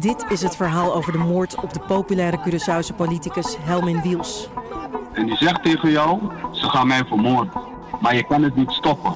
Dit 0.00 0.24
is 0.28 0.42
het 0.42 0.56
verhaal 0.56 0.94
over 0.94 1.12
de 1.12 1.18
moord 1.18 1.54
op 1.54 1.72
de 1.72 1.80
populaire 1.80 2.38
Curaçaose 2.40 2.96
politicus 2.96 3.56
Helmin 3.58 4.02
Wiels. 4.02 4.48
En 5.12 5.26
die 5.26 5.36
zegt 5.36 5.62
tegen 5.62 5.90
jou, 5.90 6.20
ze 6.52 6.68
gaan 6.68 6.86
mij 6.86 7.04
vermoorden. 7.04 7.52
Maar 8.00 8.14
je 8.16 8.26
kan 8.26 8.42
het 8.42 8.56
niet 8.56 8.70
stoppen. 8.70 9.14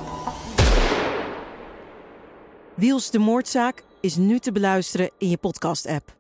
Wiels 2.74 3.10
de 3.10 3.18
moordzaak 3.18 3.82
is 4.00 4.16
nu 4.16 4.38
te 4.38 4.52
beluisteren 4.52 5.10
in 5.18 5.28
je 5.28 5.36
podcast-app. 5.36 6.14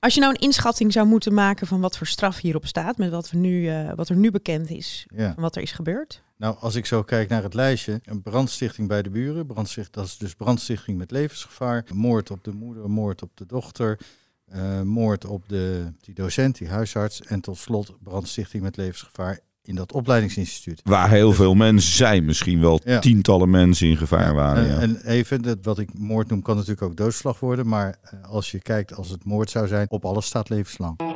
Als 0.00 0.14
je 0.14 0.20
nou 0.20 0.32
een 0.34 0.40
inschatting 0.40 0.92
zou 0.92 1.06
moeten 1.06 1.34
maken 1.34 1.66
van 1.66 1.80
wat 1.80 1.96
voor 1.98 2.06
straf 2.06 2.38
hierop 2.40 2.66
staat, 2.66 2.98
met 2.98 3.10
wat, 3.10 3.30
we 3.30 3.36
nu, 3.36 3.70
uh, 3.70 3.90
wat 3.94 4.08
er 4.08 4.16
nu 4.16 4.30
bekend 4.30 4.70
is, 4.70 5.06
Ja. 5.14 5.32
van 5.34 5.42
wat 5.42 5.56
er 5.56 5.62
is 5.62 5.72
gebeurd. 5.72 6.22
Nou, 6.36 6.56
als 6.60 6.74
ik 6.74 6.86
zo 6.86 7.02
kijk 7.02 7.28
naar 7.28 7.42
het 7.42 7.54
lijstje, 7.54 8.00
een 8.04 8.22
brandstichting 8.22 8.88
bij 8.88 9.02
de 9.02 9.10
buren, 9.10 9.46
brandsticht, 9.46 9.92
dat 9.92 10.04
is 10.06 10.16
dus 10.18 10.34
brandstichting 10.34 10.98
met 10.98 11.10
levensgevaar, 11.10 11.84
moord 11.92 12.30
op 12.30 12.44
de 12.44 12.52
moeder, 12.52 12.90
moord 12.90 13.22
op 13.22 13.30
de 13.34 13.46
dochter, 13.46 13.98
eh, 14.44 14.80
moord 14.82 15.24
op 15.26 15.48
de, 15.48 15.92
die 16.00 16.14
docent, 16.14 16.58
die 16.58 16.68
huisarts 16.68 17.20
en 17.20 17.40
tot 17.40 17.56
slot 17.58 17.96
brandstichting 18.02 18.62
met 18.62 18.76
levensgevaar 18.76 19.38
in 19.62 19.74
dat 19.74 19.92
opleidingsinstituut. 19.92 20.80
Waar 20.84 21.10
heel 21.10 21.32
veel 21.32 21.54
mensen 21.54 21.92
zijn, 21.92 22.24
misschien 22.24 22.60
wel 22.60 22.80
Ja. 22.84 22.98
tientallen 22.98 23.50
mensen 23.50 23.88
in 23.88 23.96
gevaar 23.96 24.34
waren. 24.34 24.64
En, 24.64 24.70
Ja. 24.70 24.80
en 24.80 25.06
even, 25.06 25.42
dat, 25.42 25.58
wat 25.62 25.78
ik 25.78 25.98
moord 25.98 26.28
noem, 26.28 26.42
kan 26.42 26.54
natuurlijk 26.56 26.82
ook 26.82 26.96
doodslag 26.96 27.40
worden, 27.40 27.68
maar 27.68 27.96
eh, 28.02 28.22
als 28.30 28.50
je 28.50 28.58
kijkt 28.58 28.94
als 28.94 29.08
het 29.08 29.24
moord 29.24 29.50
zou 29.50 29.66
zijn, 29.66 29.90
op 29.90 30.04
alles 30.04 30.26
staat 30.26 30.48
levenslang. 30.48 31.13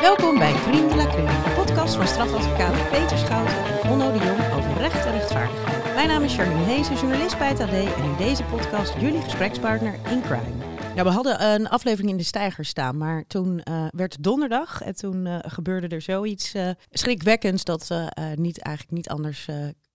Welkom 0.00 0.38
bij 0.38 0.52
Crime 0.52 0.88
de 0.88 0.96
la 0.96 1.06
Crime, 1.06 1.42
de 1.44 1.50
podcast 1.56 1.94
van 1.94 2.06
strafadvocaten 2.06 2.88
Peter 2.88 3.18
Schouten 3.18 3.56
en 3.82 3.90
Onno 3.90 4.12
de 4.12 4.18
Jong 4.18 4.52
over 4.52 4.78
recht 4.78 5.06
en 5.06 5.12
rechtvaardigheid. 5.12 5.94
Mijn 5.94 6.08
naam 6.08 6.22
is 6.22 6.34
Charlene 6.34 6.64
Heesen, 6.64 6.96
journalist 6.96 7.38
bij 7.38 7.48
het 7.48 7.60
AD 7.60 7.70
en 7.70 8.04
in 8.04 8.16
deze 8.18 8.44
podcast 8.44 8.94
jullie 9.00 9.20
gesprekspartner 9.20 9.94
in 10.10 10.22
crime. 10.22 10.69
We 11.04 11.10
hadden 11.10 11.44
een 11.44 11.68
aflevering 11.68 12.10
in 12.10 12.16
de 12.16 12.22
Steiger 12.22 12.64
staan, 12.64 12.96
maar 12.96 13.24
toen 13.26 13.60
eh, 13.60 13.86
werd 13.90 14.12
het 14.12 14.22
donderdag 14.22 14.82
en 14.82 14.94
toen 14.94 15.26
eh, 15.26 15.38
gebeurde 15.40 15.88
er 15.88 16.00
zoiets 16.02 16.54
eh, 16.54 16.70
schrikwekkends 16.90 17.64
dat 17.64 17.86
we 17.86 18.10
niet, 18.34 18.58
eigenlijk 18.62 18.96
niet 18.96 19.08
anders 19.08 19.48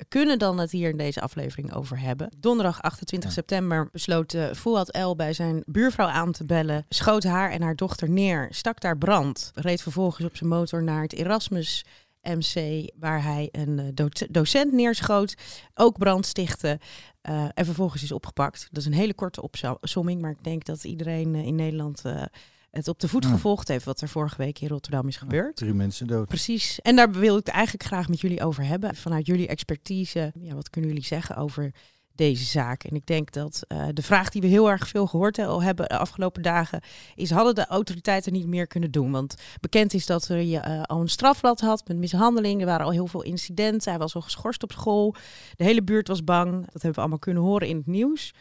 kunnen 0.07 0.39
dan 0.39 0.57
het 0.59 0.71
hier 0.71 0.89
in 0.89 0.97
deze 0.97 1.21
aflevering 1.21 1.73
over 1.73 1.99
hebben. 1.99 2.29
Donderdag 2.37 2.81
28 2.81 3.29
Ja. 3.29 3.35
september 3.35 3.89
besloot 3.91 4.37
Fouad 4.53 4.89
El 4.89 5.15
bij 5.15 5.33
zijn 5.33 5.63
buurvrouw 5.65 6.07
aan 6.07 6.31
te 6.31 6.45
bellen, 6.45 6.85
schoot 6.89 7.23
haar 7.23 7.51
en 7.51 7.61
haar 7.61 7.75
dochter 7.75 8.09
neer, 8.09 8.47
stak 8.49 8.79
daar 8.81 8.97
brand, 8.97 9.51
reed 9.53 9.81
vervolgens 9.81 10.25
op 10.25 10.35
zijn 10.35 10.49
motor 10.49 10.83
naar 10.83 11.01
het 11.01 11.13
Erasmus 11.13 11.85
MC, 12.21 12.89
waar 12.99 13.23
hij 13.23 13.49
een 13.51 13.91
doce- 13.93 14.27
docent 14.31 14.71
neerschoot, 14.71 15.35
ook 15.73 15.97
brand 15.97 16.25
stichtte 16.25 16.79
eh, 17.25 17.45
en 17.53 17.65
vervolgens 17.65 18.03
is 18.03 18.11
opgepakt. 18.11 18.67
Dat 18.71 18.81
is 18.81 18.85
een 18.85 18.93
hele 18.93 19.13
korte 19.13 19.41
opsomming, 19.79 20.21
maar 20.21 20.31
ik 20.31 20.43
denk 20.43 20.65
dat 20.65 20.83
iedereen 20.83 21.35
eh, 21.35 21.45
in 21.45 21.55
Nederland 21.55 22.01
eh, 22.05 22.23
het 22.71 22.87
op 22.87 22.99
de 22.99 23.07
voet 23.07 23.23
Ja. 23.23 23.29
gevolgd 23.29 23.67
heeft 23.67 23.85
wat 23.85 24.01
er 24.01 24.09
vorige 24.09 24.37
week 24.37 24.59
in 24.59 24.67
Rotterdam 24.67 25.07
is 25.07 25.17
gebeurd. 25.17 25.55
Drie 25.55 25.73
mensen 25.73 26.07
dood. 26.07 26.27
Precies. 26.27 26.81
En 26.81 26.95
daar 26.95 27.11
wil 27.11 27.37
ik 27.37 27.45
het 27.45 27.55
eigenlijk 27.55 27.83
graag 27.85 28.09
met 28.09 28.21
jullie 28.21 28.43
over 28.43 28.65
hebben. 28.65 28.95
Vanuit 28.95 29.25
jullie 29.25 29.47
expertise, 29.47 30.31
ja, 30.39 30.53
wat 30.53 30.69
kunnen 30.69 30.89
jullie 30.89 31.05
zeggen 31.05 31.35
over 31.35 31.73
deze 32.15 32.43
zaak? 32.43 32.83
En 32.83 32.95
ik 32.95 33.05
denk 33.05 33.31
dat 33.31 33.63
eh, 33.67 33.87
de 33.93 34.01
vraag 34.01 34.29
die 34.29 34.41
we 34.41 34.47
heel 34.47 34.69
erg 34.69 34.87
veel 34.87 35.07
gehoord 35.07 35.37
he- 35.37 35.61
hebben 35.61 35.87
de 35.87 35.97
afgelopen 35.97 36.41
dagen 36.41 36.81
is: 37.15 37.31
hadden 37.31 37.55
de 37.55 37.67
autoriteiten 37.67 38.33
niet 38.33 38.47
meer 38.47 38.67
kunnen 38.67 38.91
doen? 38.91 39.11
Want 39.11 39.35
bekend 39.59 39.93
is 39.93 40.05
dat 40.05 40.27
er 40.27 40.41
je 40.41 40.59
eh, 40.59 40.81
al 40.81 41.01
een 41.01 41.09
strafblad 41.09 41.59
had 41.59 41.87
met 41.87 41.97
mishandeling. 41.97 42.59
Er 42.59 42.65
waren 42.65 42.85
al 42.85 42.91
heel 42.91 43.07
veel 43.07 43.23
incidenten. 43.23 43.89
Hij 43.89 43.99
was 43.99 44.15
al 44.15 44.21
geschorst 44.21 44.63
op 44.63 44.71
school. 44.71 45.15
De 45.55 45.63
hele 45.63 45.83
buurt 45.83 46.07
was 46.07 46.23
bang. 46.23 46.53
Dat 46.53 46.73
hebben 46.73 46.93
we 46.93 46.99
allemaal 46.99 47.19
kunnen 47.19 47.43
horen 47.43 47.67
in 47.67 47.77
het 47.77 47.87
nieuws. 47.87 48.33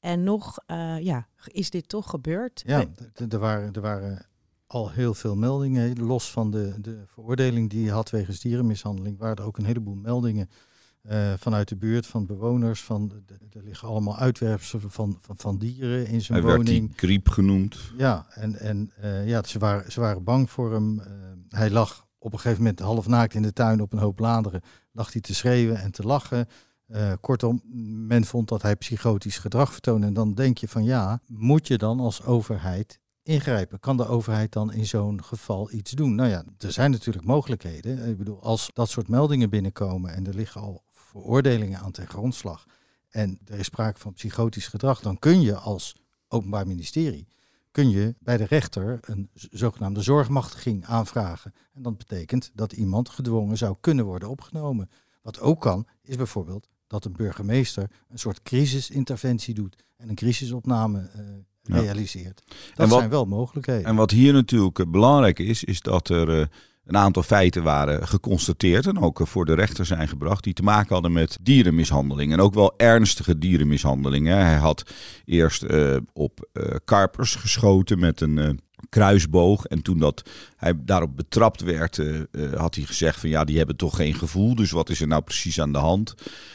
En 0.00 0.24
nog, 0.24 0.58
eh, 0.66 0.98
ja, 0.98 1.26
is 1.46 1.70
dit 1.70 1.88
toch 1.88 2.10
gebeurd? 2.10 2.62
Ja, 2.66 2.84
er 3.28 3.38
waren, 3.38 3.72
er 3.72 3.80
waren 3.80 4.26
al 4.66 4.90
heel 4.90 5.14
veel 5.14 5.36
meldingen. 5.36 5.98
Los 6.06 6.30
van 6.30 6.50
de, 6.50 6.74
de 6.80 7.02
veroordeling 7.06 7.70
die 7.70 7.84
hij 7.84 7.94
had 7.94 8.10
wegens 8.10 8.40
dierenmishandeling, 8.40 9.18
waren 9.18 9.36
er 9.36 9.44
ook 9.44 9.58
een 9.58 9.64
heleboel 9.64 9.94
meldingen 9.94 10.50
eh, 11.08 11.32
vanuit 11.38 11.68
de 11.68 11.76
buurt, 11.76 12.06
van 12.06 12.26
bewoners. 12.26 12.82
Van, 12.82 13.12
er 13.52 13.62
liggen 13.62 13.88
allemaal 13.88 14.16
uitwerpselen 14.16 14.90
van, 14.90 15.18
van, 15.20 15.36
van 15.38 15.58
dieren 15.58 16.06
in 16.06 16.20
zijn 16.20 16.38
Hij 16.38 16.48
werd 16.48 16.66
die 16.66 16.74
woning. 16.74 16.96
kriep 16.96 17.28
genoemd. 17.28 17.78
Ja, 17.96 18.26
en, 18.30 18.58
en 18.58 18.92
eh, 19.00 19.28
ja, 19.28 19.42
ze, 19.42 19.58
waren, 19.58 19.92
ze 19.92 20.00
waren 20.00 20.24
bang 20.24 20.50
voor 20.50 20.72
hem. 20.72 21.00
Eh, 21.00 21.06
hij 21.48 21.70
lag 21.70 22.06
op 22.18 22.32
een 22.32 22.38
gegeven 22.38 22.62
moment 22.62 22.80
half 22.80 23.06
naakt 23.06 23.34
in 23.34 23.42
de 23.42 23.52
tuin 23.52 23.80
op 23.80 23.92
een 23.92 23.98
hoop 23.98 24.16
bladeren. 24.16 24.60
Lag 24.92 25.12
hij 25.12 25.20
te 25.20 25.34
schreeuwen 25.34 25.80
en 25.80 25.90
te 25.90 26.02
lachen. 26.02 26.46
Kortom, 27.20 27.62
men 28.06 28.24
vond 28.24 28.48
dat 28.48 28.62
hij 28.62 28.76
psychotisch 28.76 29.38
gedrag 29.38 29.72
vertoonde. 29.72 30.06
En 30.06 30.14
dan 30.14 30.34
denk 30.34 30.58
je 30.58 30.68
van 30.68 30.84
ja, 30.84 31.20
moet 31.26 31.66
je 31.66 31.78
dan 31.78 32.00
als 32.00 32.24
overheid 32.24 32.98
ingrijpen? 33.22 33.80
Kan 33.80 33.96
de 33.96 34.06
overheid 34.06 34.52
dan 34.52 34.72
in 34.72 34.86
zo'n 34.86 35.24
geval 35.24 35.72
iets 35.72 35.90
doen? 35.90 36.14
Nou 36.14 36.28
ja, 36.28 36.44
er 36.58 36.72
zijn 36.72 36.90
natuurlijk 36.90 37.24
mogelijkheden. 37.26 38.08
Ik 38.08 38.18
bedoel, 38.18 38.42
als 38.42 38.70
dat 38.72 38.88
soort 38.88 39.08
meldingen 39.08 39.50
binnenkomen 39.50 40.14
en 40.14 40.26
er 40.26 40.34
liggen 40.34 40.60
al 40.60 40.82
veroordelingen 41.08 41.80
aan 41.80 41.92
ten 41.92 42.06
grondslag 42.08 42.66
en 43.08 43.38
er 43.44 43.58
is 43.58 43.64
sprake 43.66 44.00
van 44.00 44.12
psychotisch 44.12 44.66
gedrag, 44.66 45.00
dan 45.00 45.18
kun 45.18 45.40
je 45.40 45.56
als 45.56 45.96
openbaar 46.28 46.66
ministerie 46.66 47.28
kun 47.70 47.90
je 47.90 48.14
bij 48.20 48.36
de 48.36 48.44
rechter 48.44 48.98
een 49.02 49.30
zogenaamde 49.34 50.02
zorgmachtiging 50.02 50.84
aanvragen. 50.84 51.54
En 51.72 51.82
dat 51.82 51.98
betekent 51.98 52.50
dat 52.54 52.72
iemand 52.72 53.08
gedwongen 53.08 53.56
zou 53.56 53.76
kunnen 53.80 54.04
worden 54.04 54.28
opgenomen. 54.28 54.90
Wat 55.22 55.40
ook 55.40 55.60
kan, 55.60 55.86
is 56.02 56.16
bijvoorbeeld 56.16 56.68
dat 56.86 57.04
een 57.04 57.12
burgemeester 57.12 57.90
een 58.08 58.18
soort 58.18 58.42
crisisinterventie 58.42 59.54
doet 59.54 59.76
en 59.96 60.08
een 60.08 60.14
crisisopname 60.14 61.08
eh, 61.12 61.22
realiseert. 61.62 62.42
Dat 62.74 62.88
wat- 62.88 62.98
zijn 62.98 63.10
wel 63.10 63.24
mogelijkheden. 63.24 63.84
En 63.84 63.96
wat 63.96 64.10
hier 64.10 64.32
natuurlijk 64.32 64.78
eh, 64.78 64.86
belangrijk 64.86 65.38
is, 65.38 65.64
is 65.64 65.80
dat 65.80 66.08
er 66.08 66.40
eh, 66.40 66.46
een 66.88 66.96
aantal 66.96 67.22
feiten 67.22 67.62
waren 67.62 68.08
geconstateerd 68.08 68.86
en 68.86 68.98
ook 69.00 69.20
eh, 69.20 69.26
voor 69.26 69.44
de 69.44 69.54
rechter 69.54 69.86
zijn 69.86 70.08
gebracht 70.08 70.44
die 70.44 70.52
te 70.52 70.62
maken 70.62 70.92
hadden 70.92 71.12
met 71.12 71.38
dierenmishandeling. 71.40 72.32
En 72.32 72.40
ook 72.40 72.54
wel 72.54 72.74
ernstige 72.76 73.38
dierenmishandeling. 73.38 74.26
Hè. 74.26 74.34
Hij 74.34 74.56
had 74.56 74.82
eerst 75.24 75.62
eh, 75.62 75.96
op 76.12 76.48
eh, 76.52 76.74
karpers 76.84 77.34
geschoten 77.34 77.98
met 77.98 78.20
een 78.20 78.60
kruisboog. 78.88 79.64
En 79.64 79.82
toen 79.82 79.98
dat 79.98 80.22
hij 80.56 80.72
daarop 80.76 81.16
betrapt 81.16 81.60
werd, 81.60 82.02
had 82.56 82.74
hij 82.74 82.84
gezegd 82.84 83.20
van 83.20 83.28
ja, 83.28 83.44
die 83.44 83.56
hebben 83.56 83.76
toch 83.76 83.96
geen 83.96 84.14
gevoel. 84.14 84.54
Dus 84.54 84.70
wat 84.70 84.88
is 84.90 85.00
er 85.00 85.06
nou 85.06 85.22
precies 85.22 85.60
aan 85.60 85.72
de 85.72 85.78
hand? 85.78 86.14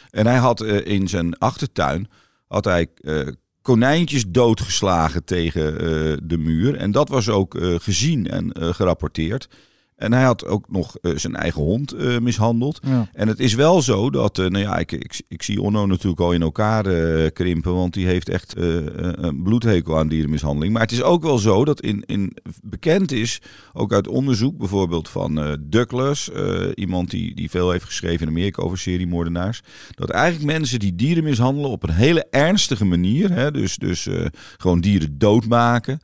En 0.10 0.28
hij 0.28 0.38
had 0.38 0.64
in 0.64 1.08
zijn 1.08 1.38
achtertuin 1.38 2.08
had 2.48 2.66
hij 2.66 2.88
konijntjes 3.62 4.24
doodgeslagen 4.28 5.24
tegen 5.24 5.78
de 6.28 6.38
muur. 6.38 6.76
En 6.76 6.92
dat 6.92 7.10
was 7.10 7.30
ook 7.30 7.58
gezien 7.78 8.28
en 8.28 8.52
gerapporteerd. 8.76 9.48
En 10.04 10.14
hij 10.14 10.24
had 10.24 10.46
ook 10.46 10.66
nog 10.70 10.98
eh, 10.98 11.12
zijn 11.16 11.36
eigen 11.36 11.62
hond 11.62 11.92
eh, 11.92 12.20
mishandeld. 12.20 12.80
Ja. 12.84 13.10
En 13.14 13.28
het 13.28 13.40
is 13.40 13.54
wel 13.54 13.82
zo 13.82 14.10
dat, 14.10 14.40
eh, 14.40 14.46
nou 14.46 14.64
ja, 14.64 14.78
ik, 14.78 14.92
ik, 14.92 15.22
ik 15.28 15.44
zie 15.44 15.62
Onno 15.62 15.86
natuurlijk 15.86 16.22
al 16.22 16.32
in 16.32 16.42
elkaar 16.42 16.84
krimpen, 17.32 17.74
want 17.74 17.94
die 17.94 18.06
heeft 18.06 18.30
echt 18.30 18.54
een 18.58 19.44
bloedhekel 19.44 19.98
aan 19.98 20.08
dierenmishandeling. 20.08 20.74
Maar 20.74 20.82
het 20.82 20.92
is 20.92 21.02
ook 21.02 21.24
wel 21.24 21.38
zo 21.38 21.66
dat 21.66 21.82
in, 21.82 22.04
in 22.06 22.38
bekend 22.62 23.12
is, 23.12 23.42
ook 23.74 23.94
uit 23.94 24.08
onderzoek 24.08 24.58
bijvoorbeeld 24.58 25.10
van 25.10 25.58
Douglas, 25.60 26.30
iemand 26.76 27.10
die, 27.10 27.36
die 27.36 27.50
veel 27.50 27.72
heeft 27.72 27.86
geschreven 27.86 28.22
in 28.22 28.34
Amerika 28.34 28.62
over 28.62 28.78
seriemoordenaars, 28.78 29.62
dat 29.96 30.10
eigenlijk 30.10 30.52
mensen 30.52 30.80
die 30.80 30.96
dieren 30.96 31.24
mishandelen 31.24 31.70
op 31.70 31.84
een 31.84 31.94
hele 31.94 32.28
ernstige 32.30 32.86
manier, 32.86 33.32
hè, 33.32 33.52
dus, 33.52 33.78
dus 33.78 34.08
gewoon 34.58 34.82
dieren 34.82 35.18
doodmaken, 35.18 36.00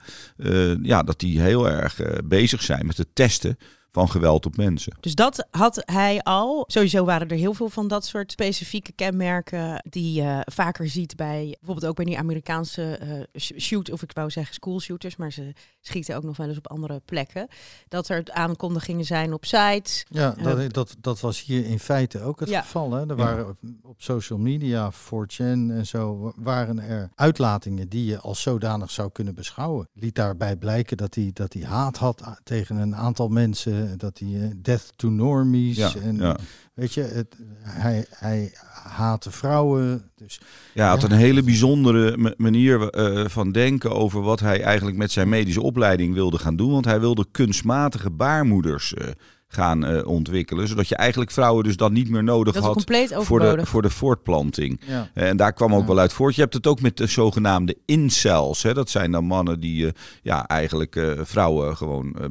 ja, 0.81 1.04
dat 1.04 1.20
die 1.20 1.42
heel 1.42 1.70
erg 1.70 2.02
bezig 2.26 2.62
zijn 2.62 2.86
met 2.86 2.98
het 2.98 3.10
testen 3.14 3.58
van 3.92 4.10
geweld 4.10 4.46
op 4.46 4.58
mensen. 4.58 4.98
Dus 5.00 5.16
dat 5.16 5.48
had 5.52 5.82
hij 5.86 6.22
al. 6.22 6.64
Sowieso 6.68 7.06
waren 7.06 7.28
er 7.28 7.38
heel 7.38 7.54
veel 7.54 7.70
van 7.70 7.88
dat 7.88 8.06
soort 8.06 8.32
specifieke 8.32 8.92
kenmerken 8.92 9.84
die 9.90 10.14
je 10.22 10.42
vaker 10.52 10.90
ziet 10.90 11.16
bij 11.16 11.56
bijvoorbeeld 11.60 11.86
ook 11.90 11.96
bij 11.96 12.06
die 12.06 12.18
Amerikaanse 12.18 12.84
eh, 12.98 13.42
sh- 13.42 13.52
shoot, 13.58 13.92
of 13.92 14.02
ik 14.02 14.12
wou 14.13 14.30
zeggen 14.30 14.54
school 14.54 14.80
shooters, 14.80 15.16
maar 15.16 15.31
ze 15.31 15.54
schieten 15.81 16.16
ook 16.16 16.24
nog 16.24 16.38
wel 16.38 16.48
eens 16.48 16.58
op 16.58 16.68
andere 16.69 17.02
plekken. 17.06 17.48
Dat 17.88 18.10
er 18.10 18.24
aankondigingen 18.31 19.06
zijn 19.06 19.34
op 19.34 19.46
sites. 19.46 20.06
Ja, 20.10 20.36
Eh, 20.38 20.44
dat, 20.44 20.74
dat, 20.74 20.96
dat 21.02 21.19
was 21.19 21.44
hier 21.44 21.66
in 21.66 21.80
feite 21.80 22.22
ook 22.22 22.40
het 22.40 22.50
Ja. 22.50 22.62
geval. 22.62 22.92
Hè? 22.92 23.02
Er 23.02 23.08
Ja. 23.08 23.16
waren 23.16 23.48
op, 23.50 23.58
op 23.81 24.02
social 24.02 24.40
media, 24.40 24.92
4chan 24.92 25.69
en 25.72 25.86
zo, 25.86 26.34
waren 26.36 26.80
er 26.80 27.10
uitlatingen 27.16 27.90
die 27.90 28.06
je 28.06 28.19
als 28.19 28.42
zodanig 28.42 28.92
zou 28.92 29.12
kunnen 29.12 29.36
beschouwen. 29.36 29.88
Liet 29.94 30.16
daarbij 30.16 30.56
blijken 30.56 30.98
dat 30.98 31.16
hij, 31.16 31.30
dat 31.34 31.54
hij 31.54 31.63
haat 31.63 31.98
had 31.98 32.24
a- 32.24 32.40
tegen 32.44 32.75
een 32.75 32.96
aantal 32.96 33.28
mensen, 33.28 33.79
dat 33.98 34.20
hij 34.20 34.42
eh, 34.42 34.50
death 34.62 34.94
to 34.96 35.10
normies. 35.10 35.78
Ja, 35.78 35.92
en, 36.04 36.16
ja. 36.16 36.38
Weet 36.74 36.94
je, 36.94 37.02
het, 37.02 37.36
hij, 37.62 38.06
hij 38.10 38.52
haatte 38.84 39.31
vrouwen. 39.31 40.04
Dus 40.16 40.42
Ja, 40.74 40.81
hij 40.81 40.90
had 41.00 41.04
een 41.04 41.18
hele 41.18 41.44
bijzondere 41.44 42.18
ma- 42.18 42.34
manier 42.38 42.90
eh, 42.90 43.28
van 43.28 43.52
denken 43.52 43.92
over 43.92 44.22
wat 44.22 44.40
hij 44.40 44.62
eigenlijk 44.62 44.98
met 44.98 45.12
zijn 45.12 45.30
medische 45.30 45.62
opleiding 45.62 46.14
wilde 46.14 46.38
gaan 46.38 46.56
doen. 46.56 46.72
Want 46.72 46.86
hij 46.86 47.00
wilde 47.00 47.26
kunstmatige 47.31 48.10
baarmoeders 48.10 48.94
eh, 48.94 49.08
gaan 49.51 49.86
eh, 49.86 50.07
ontwikkelen. 50.07 50.68
Zodat 50.68 50.88
je 50.88 50.96
eigenlijk 50.96 51.31
vrouwen 51.31 51.63
dus 51.63 51.78
dan 51.78 51.94
niet 51.94 52.10
meer 52.10 52.24
nodig 52.24 52.54
Dat 52.54 52.63
had 52.63 52.84
voor 53.25 53.40
de, 53.40 53.66
voor 53.66 53.81
de 53.81 53.90
voortplanting. 53.90 54.81
Ja. 54.86 55.10
En 55.13 55.38
daar 55.38 55.54
kwam 55.54 55.74
ook 55.74 55.81
Ja. 55.81 55.88
wel 55.88 56.00
uit 56.00 56.13
voort. 56.13 56.36
Je 56.36 56.42
hebt 56.42 56.54
het 56.54 56.68
ook 56.68 56.81
met 56.81 56.98
de 56.98 57.07
zogenaamde 57.07 57.78
incels. 57.86 58.63
Hè. 58.63 58.74
Dat 58.74 58.90
zijn 58.90 59.12
dan 59.12 59.25
mannen 59.25 59.60
die 59.60 59.86
eh, 59.86 59.92
ja, 60.22 60.48
eigenlijk 60.48 60.96
eh, 60.96 61.12
vrouwen 61.24 61.78
gewoon 61.78 62.16
eh, 62.16 62.25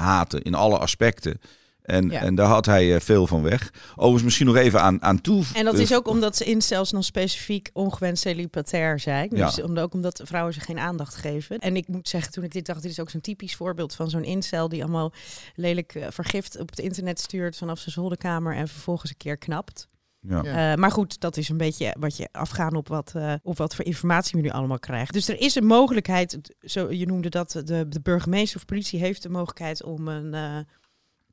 haten 0.00 0.42
in 0.42 0.54
alle 0.54 0.78
aspecten. 0.78 1.40
En, 1.82 2.10
Ja. 2.10 2.20
en 2.20 2.34
daar 2.34 2.46
had 2.46 2.66
hij 2.66 2.94
eh, 2.94 3.00
veel 3.00 3.26
van 3.26 3.42
weg. 3.42 3.72
Overigens 3.94 4.22
misschien 4.22 4.46
nog 4.46 4.56
even 4.56 4.80
aan, 4.80 5.02
aan 5.02 5.20
toe. 5.20 5.44
En 5.54 5.64
dat 5.64 5.74
eh, 5.74 5.80
is 5.80 5.94
ook 5.94 6.08
omdat 6.08 6.36
ze 6.36 6.44
incels 6.44 6.92
nog 6.92 7.04
specifiek 7.04 7.70
ongewenst 7.72 8.22
celibatair 8.22 9.00
zijn. 9.00 9.28
Ja. 9.32 9.46
Dus 9.46 9.62
omdat, 9.62 9.84
ook 9.84 9.94
omdat 9.94 10.20
vrouwen 10.24 10.54
ze 10.54 10.60
geen 10.60 10.78
aandacht 10.78 11.14
geven. 11.14 11.58
En 11.58 11.76
ik 11.76 11.88
moet 11.88 12.08
zeggen, 12.08 12.32
toen 12.32 12.44
ik 12.44 12.52
dit 12.52 12.66
dacht, 12.66 12.82
dit 12.82 12.90
is 12.90 13.00
ook 13.00 13.10
zo'n 13.10 13.20
typisch 13.20 13.54
voorbeeld 13.54 13.94
van 13.94 14.10
zo'n 14.10 14.24
incel 14.24 14.68
die 14.68 14.82
allemaal 14.82 15.12
lelijk 15.54 15.94
eh, 15.94 16.06
vergift 16.10 16.58
op 16.60 16.70
het 16.70 16.78
internet 16.78 17.20
stuurt 17.20 17.56
vanaf 17.56 17.78
zijn 17.78 17.94
zolderkamer 17.94 18.54
en 18.56 18.68
vervolgens 18.68 19.10
een 19.10 19.16
keer 19.16 19.36
knapt. 19.36 19.88
Ja. 20.28 20.42
Ja. 20.42 20.72
Eh, 20.72 20.78
maar 20.78 20.90
goed, 20.90 21.20
dat 21.20 21.36
is 21.36 21.48
een 21.48 21.56
beetje 21.56 21.94
wat 21.98 22.16
je 22.16 22.28
afgaan 22.32 22.74
op 22.74 22.88
wat, 22.88 23.12
eh, 23.14 23.32
op 23.42 23.58
wat 23.58 23.74
voor 23.74 23.84
informatie 23.84 24.40
we 24.40 24.46
nu 24.46 24.52
allemaal 24.52 24.78
krijgen. 24.78 25.12
Dus 25.12 25.28
er 25.28 25.40
is 25.40 25.54
een 25.54 25.66
mogelijkheid, 25.66 26.38
zo, 26.60 26.92
je 26.92 27.06
noemde 27.06 27.28
dat 27.28 27.50
de, 27.64 27.88
de 27.88 28.00
burgemeester 28.02 28.56
of 28.56 28.64
politie 28.64 29.00
heeft 29.00 29.22
de 29.22 29.28
mogelijkheid 29.28 29.82
om 29.82 30.08
een 30.08 30.34
eh, 30.34 30.56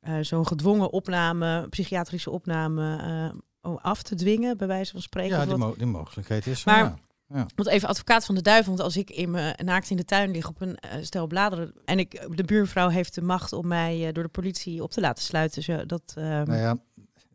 eh, 0.00 0.14
zo'n 0.20 0.46
gedwongen 0.46 0.92
opname, 0.92 1.66
psychiatrische 1.68 2.30
opname, 2.30 2.96
eh, 3.62 3.74
af 3.76 4.02
te 4.02 4.14
dwingen, 4.14 4.56
bij 4.56 4.66
wijze 4.66 4.92
van 4.92 5.00
spreken. 5.02 5.36
Ja, 5.38 5.46
die, 5.46 5.56
mo- 5.56 5.74
die 5.76 5.86
mogelijkheid 5.86 6.46
is. 6.46 6.64
Maar- 6.64 6.98
ja. 7.34 7.46
Want 7.54 7.68
even 7.68 7.88
advocaat 7.88 8.24
van 8.24 8.34
de 8.34 8.42
duivel, 8.42 8.72
want 8.72 8.84
als 8.84 8.96
ik 8.96 9.10
in 9.10 9.30
mijn 9.30 9.54
naakt 9.64 9.90
in 9.90 9.96
de 9.96 10.04
tuin 10.04 10.30
lig 10.30 10.48
op 10.48 10.60
een 10.60 10.76
eh, 10.76 11.02
stel 11.02 11.26
bladeren 11.26 11.72
en 11.84 11.98
ik, 11.98 12.26
de 12.36 12.44
buurvrouw 12.44 12.88
heeft 12.88 13.14
de 13.14 13.22
macht 13.22 13.52
om 13.52 13.66
mij 13.66 14.12
door 14.12 14.22
de 14.22 14.28
politie 14.28 14.82
op 14.82 14.90
te 14.90 15.00
laten 15.00 15.24
sluiten, 15.24 15.62
zo, 15.62 15.86
dat. 15.86 16.02
ehm, 16.14 16.24
Nou 16.26 16.56
ja, 16.58 16.76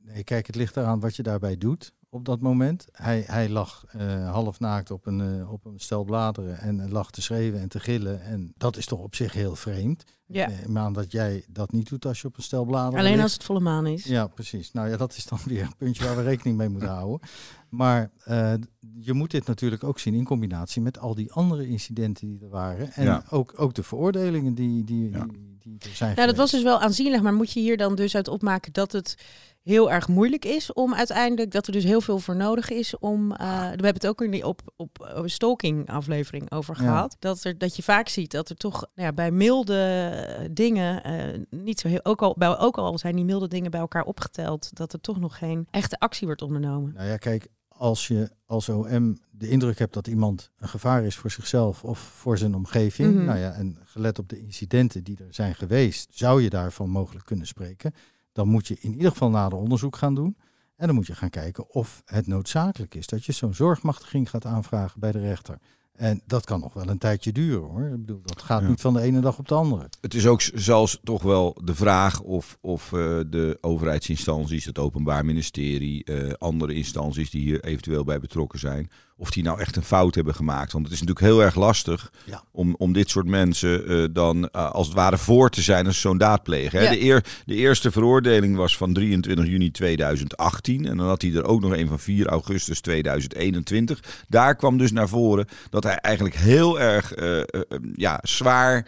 nee, 0.01 0.23
kijk, 0.23 0.47
het 0.47 0.55
ligt 0.55 0.77
eraan 0.77 0.99
wat 0.99 1.15
je 1.15 1.23
daarbij 1.23 1.57
doet 1.57 1.93
op 2.15 2.25
dat 2.25 2.41
moment. 2.41 2.87
Hij, 2.91 3.23
hij 3.27 3.49
lag 3.49 3.83
eh, 3.87 4.31
half 4.31 4.59
naakt 4.59 4.91
op 4.91 5.05
een, 5.05 5.39
eh, 5.39 5.51
op 5.51 5.65
een 5.65 5.79
stel 5.79 6.03
bladeren 6.03 6.57
en 6.59 6.91
lag 6.91 7.11
te 7.11 7.21
schreeuwen 7.21 7.61
en 7.61 7.69
te 7.69 7.79
gillen. 7.79 8.21
En 8.21 8.53
dat 8.57 8.77
is 8.77 8.85
toch 8.85 8.99
op 8.99 9.15
zich 9.15 9.33
heel 9.33 9.55
vreemd. 9.55 10.03
ja. 10.25 10.49
Eh, 10.49 10.65
maar 10.65 10.93
dat 10.93 11.11
jij 11.11 11.45
dat 11.49 11.71
niet 11.71 11.89
doet 11.89 12.05
als 12.05 12.21
je 12.21 12.27
op 12.27 12.37
een 12.37 12.43
stel 12.43 12.65
bladeren 12.65 12.99
Alleen 12.99 13.11
ligt. 13.11 13.23
als 13.23 13.33
het 13.33 13.43
volle 13.43 13.59
maan 13.59 13.87
is. 13.87 14.03
Ja, 14.03 14.27
precies. 14.27 14.71
Nou 14.71 14.89
ja, 14.89 14.97
dat 14.97 15.15
is 15.15 15.25
dan 15.25 15.39
weer 15.45 15.61
een 15.61 15.75
puntje 15.77 16.03
waar 16.03 16.15
we 16.15 16.21
rekening 16.21 16.57
mee 16.57 16.69
moeten 16.69 16.89
houden. 16.89 17.27
Maar 17.69 18.11
eh, 18.23 18.53
je 18.99 19.13
moet 19.13 19.31
dit 19.31 19.47
natuurlijk 19.47 19.83
ook 19.83 19.99
zien 19.99 20.13
in 20.13 20.23
combinatie 20.25 20.81
met 20.81 20.99
al 20.99 21.15
die 21.15 21.31
andere 21.31 21.67
incidenten 21.67 22.27
die 22.27 22.39
er 22.41 22.49
waren. 22.49 22.91
En 22.93 23.03
Ja. 23.03 23.23
ook, 23.29 23.53
ook 23.55 23.73
de 23.73 23.83
veroordelingen 23.83 24.53
die, 24.53 24.83
die, 24.83 25.09
Ja. 25.11 25.25
die, 25.25 25.54
die 25.65 25.89
er 25.89 25.95
zijn 25.95 26.15
Nou, 26.15 26.27
dat 26.27 26.37
was 26.37 26.51
dus 26.51 26.63
wel 26.63 26.79
aanzienlijk, 26.79 27.23
maar 27.23 27.33
moet 27.33 27.51
je 27.51 27.59
hier 27.59 27.77
dan 27.77 27.95
dus 27.95 28.15
uit 28.15 28.27
opmaken 28.27 28.73
dat 28.73 28.91
het 28.91 29.15
heel 29.65 29.91
erg 29.91 30.07
moeilijk 30.07 30.45
is 30.45 30.73
om 30.73 30.93
uiteindelijk, 30.95 31.51
dat 31.51 31.67
er 31.67 31.73
dus 31.73 31.83
heel 31.83 32.01
veel 32.01 32.19
voor 32.19 32.35
nodig 32.35 32.69
is 32.69 32.97
om, 32.97 33.31
eh, 33.31 33.47
we 33.47 33.65
hebben 33.65 33.93
het 33.93 34.07
ook 34.07 34.21
in 34.21 34.31
die 34.31 34.47
op, 34.47 34.61
op 34.75 34.99
eh, 34.99 35.21
stalking 35.25 35.89
aflevering 35.89 36.51
over 36.51 36.75
Ja. 36.77 36.81
gehad, 36.81 37.15
dat, 37.19 37.43
er, 37.43 37.57
dat 37.57 37.75
je 37.75 37.83
vaak 37.83 38.07
ziet 38.07 38.31
dat 38.31 38.49
er 38.49 38.55
toch 38.55 38.73
nou 38.73 39.07
ja, 39.07 39.13
bij 39.13 39.31
milde 39.31 40.09
eh, 40.37 40.45
dingen, 40.51 41.01
niet 41.49 41.79
zo 41.79 41.87
heel, 41.87 42.05
ook 42.05 42.21
al, 42.21 42.35
bij, 42.37 42.57
ook 42.57 42.77
al 42.77 42.97
zijn 42.97 43.15
die 43.15 43.25
milde 43.25 43.47
dingen 43.47 43.71
bij 43.71 43.79
elkaar 43.79 44.03
opgeteld, 44.03 44.69
dat 44.75 44.93
er 44.93 45.01
toch 45.01 45.19
nog 45.19 45.37
geen 45.37 45.67
echte 45.71 45.99
actie 45.99 46.27
wordt 46.27 46.41
ondernomen. 46.41 46.93
Nou 46.93 47.07
ja, 47.07 47.17
kijk, 47.17 47.47
als 47.77 48.07
je 48.07 48.31
als 48.45 48.69
OM 48.69 49.17
de 49.31 49.49
indruk 49.49 49.79
hebt 49.79 49.93
dat 49.93 50.07
iemand 50.07 50.51
een 50.57 50.67
gevaar 50.67 51.03
is 51.03 51.15
voor 51.15 51.31
zichzelf 51.31 51.83
of 51.83 51.99
voor 51.99 52.37
zijn 52.37 52.55
omgeving, 52.55 53.13
Mhm. 53.13 53.25
nou 53.25 53.39
ja, 53.39 53.51
en 53.51 53.77
gelet 53.83 54.19
op 54.19 54.29
de 54.29 54.39
incidenten 54.39 55.03
die 55.03 55.17
er 55.17 55.33
zijn 55.33 55.55
geweest, 55.55 56.17
zou 56.17 56.41
je 56.41 56.49
daarvan 56.49 56.89
mogelijk 56.89 57.25
kunnen 57.25 57.47
spreken. 57.47 57.93
Dan 58.31 58.47
moet 58.47 58.67
je 58.67 58.77
in 58.79 58.93
ieder 58.93 59.11
geval 59.11 59.29
nader 59.29 59.57
onderzoek 59.57 59.95
gaan 59.95 60.15
doen. 60.15 60.37
En 60.75 60.85
dan 60.87 60.95
moet 60.95 61.07
je 61.07 61.15
gaan 61.15 61.29
kijken 61.29 61.69
of 61.69 62.01
het 62.05 62.27
noodzakelijk 62.27 62.95
is 62.95 63.07
dat 63.07 63.25
je 63.25 63.31
zo'n 63.31 63.53
zorgmachtiging 63.53 64.29
gaat 64.29 64.45
aanvragen 64.45 64.99
bij 64.99 65.11
de 65.11 65.19
rechter. 65.19 65.57
En 65.95 66.21
dat 66.25 66.45
kan 66.45 66.59
nog 66.59 66.73
wel 66.73 66.87
een 66.89 66.97
tijdje 66.97 67.31
duren 67.31 67.61
hoor. 67.69 67.85
Ik 67.85 67.99
bedoel, 68.05 68.21
dat 68.23 68.41
gaat 68.41 68.61
Ja. 68.61 68.67
niet 68.67 68.81
van 68.81 68.93
de 68.93 69.01
ene 69.01 69.19
dag 69.19 69.37
op 69.37 69.47
de 69.47 69.55
andere. 69.55 69.89
Het 70.01 70.13
is 70.13 70.27
ook 70.27 70.41
zelfs 70.53 70.99
toch 71.03 71.21
wel 71.23 71.57
de 71.63 71.75
vraag 71.75 72.21
of, 72.21 72.57
of 72.61 72.93
eh, 72.93 73.19
de 73.27 73.57
overheidsinstanties, 73.61 74.65
het 74.65 74.79
Openbaar 74.79 75.25
Ministerie, 75.25 76.03
eh, 76.03 76.33
andere 76.37 76.73
instanties 76.73 77.29
die 77.29 77.41
hier 77.41 77.63
eventueel 77.63 78.03
bij 78.03 78.19
betrokken 78.19 78.59
zijn, 78.59 78.89
of 79.17 79.29
die 79.31 79.43
nou 79.43 79.59
echt 79.59 79.75
een 79.75 79.83
fout 79.83 80.15
hebben 80.15 80.35
gemaakt. 80.35 80.71
Want 80.71 80.83
het 80.85 80.93
is 80.93 80.99
natuurlijk 81.01 81.25
heel 81.27 81.41
erg 81.43 81.55
lastig 81.55 82.11
Ja. 82.25 82.43
om, 82.51 82.75
om 82.77 82.93
dit 82.93 83.09
soort 83.09 83.25
mensen 83.27 83.87
eh, 83.87 84.03
dan 84.11 84.49
eh, 84.49 84.71
als 84.71 84.87
het 84.87 84.95
ware 84.95 85.17
voor 85.17 85.49
te 85.49 85.61
zijn 85.61 85.85
als 85.85 86.01
zo'n 86.01 86.17
daad 86.17 86.43
plegen. 86.43 86.79
Hè? 86.79 86.85
Ja. 86.85 86.91
De, 86.91 87.01
eer, 87.01 87.25
de 87.45 87.55
eerste 87.55 87.91
veroordeling 87.91 88.55
was 88.55 88.77
van 88.77 88.93
23 88.93 89.45
juni 89.45 89.71
2018 89.71 90.85
en 90.85 90.97
dan 90.97 91.07
had 91.07 91.21
hij 91.21 91.33
er 91.33 91.45
ook 91.45 91.61
nog 91.61 91.71
een 91.71 91.87
van 91.87 91.99
4 91.99 92.27
augustus 92.27 92.79
2021. 92.81 93.99
Daar 94.27 94.55
kwam 94.55 94.77
dus 94.77 94.91
naar 94.91 95.09
voren 95.09 95.47
dat 95.69 95.83
hij 95.83 95.95
eigenlijk 95.95 96.35
heel 96.35 96.79
erg 96.79 97.13
eh, 97.13 97.41
ja, 97.95 98.19
zwaar 98.21 98.87